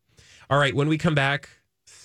All 0.51 0.59
right, 0.59 0.75
when 0.77 0.89
we 0.89 0.99
come 0.99 1.15
back, 1.15 1.49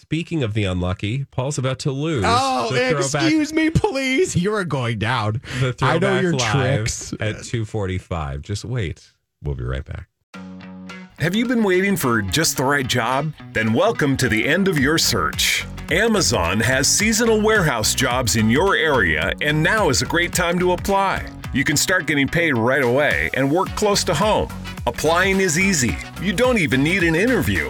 speaking 0.07 0.41
of 0.41 0.53
the 0.53 0.63
unlucky, 0.63 1.25
Paul's 1.31 1.57
about 1.57 1.79
to 1.79 1.91
lose. 1.91 2.23
Oh, 2.25 2.73
excuse 2.73 3.51
me, 3.51 3.69
please. 3.69 4.37
You 4.37 4.53
are 4.53 4.63
going 4.63 4.99
down. 4.99 5.41
the 5.59 5.75
I 5.81 5.97
know 5.97 5.99
throwback 5.99 6.21
your 6.21 6.31
live 6.31 6.77
tricks. 6.77 7.11
at 7.19 7.43
245. 7.43 8.41
Just 8.41 8.63
wait. 8.63 9.11
We'll 9.43 9.55
be 9.55 9.65
right 9.65 9.83
back. 9.83 10.07
Have 11.19 11.35
you 11.35 11.45
been 11.45 11.61
waiting 11.61 11.97
for 11.97 12.21
just 12.21 12.55
the 12.55 12.63
right 12.63 12.87
job? 12.87 13.33
Then 13.51 13.73
welcome 13.73 14.15
to 14.17 14.29
the 14.29 14.47
end 14.47 14.69
of 14.69 14.79
your 14.79 14.97
search. 14.97 15.65
Amazon 15.91 16.61
has 16.61 16.87
seasonal 16.87 17.41
warehouse 17.41 17.93
jobs 17.93 18.37
in 18.37 18.49
your 18.49 18.77
area, 18.77 19.33
and 19.41 19.61
now 19.61 19.89
is 19.89 20.01
a 20.01 20.05
great 20.05 20.31
time 20.31 20.57
to 20.59 20.71
apply. 20.71 21.27
You 21.53 21.65
can 21.65 21.75
start 21.75 22.05
getting 22.07 22.29
paid 22.29 22.53
right 22.53 22.83
away 22.83 23.29
and 23.33 23.51
work 23.51 23.67
close 23.75 24.05
to 24.05 24.13
home. 24.13 24.47
Applying 24.85 25.41
is 25.41 25.59
easy. 25.59 25.97
You 26.21 26.31
don't 26.31 26.59
even 26.59 26.81
need 26.81 27.03
an 27.03 27.15
interview. 27.15 27.69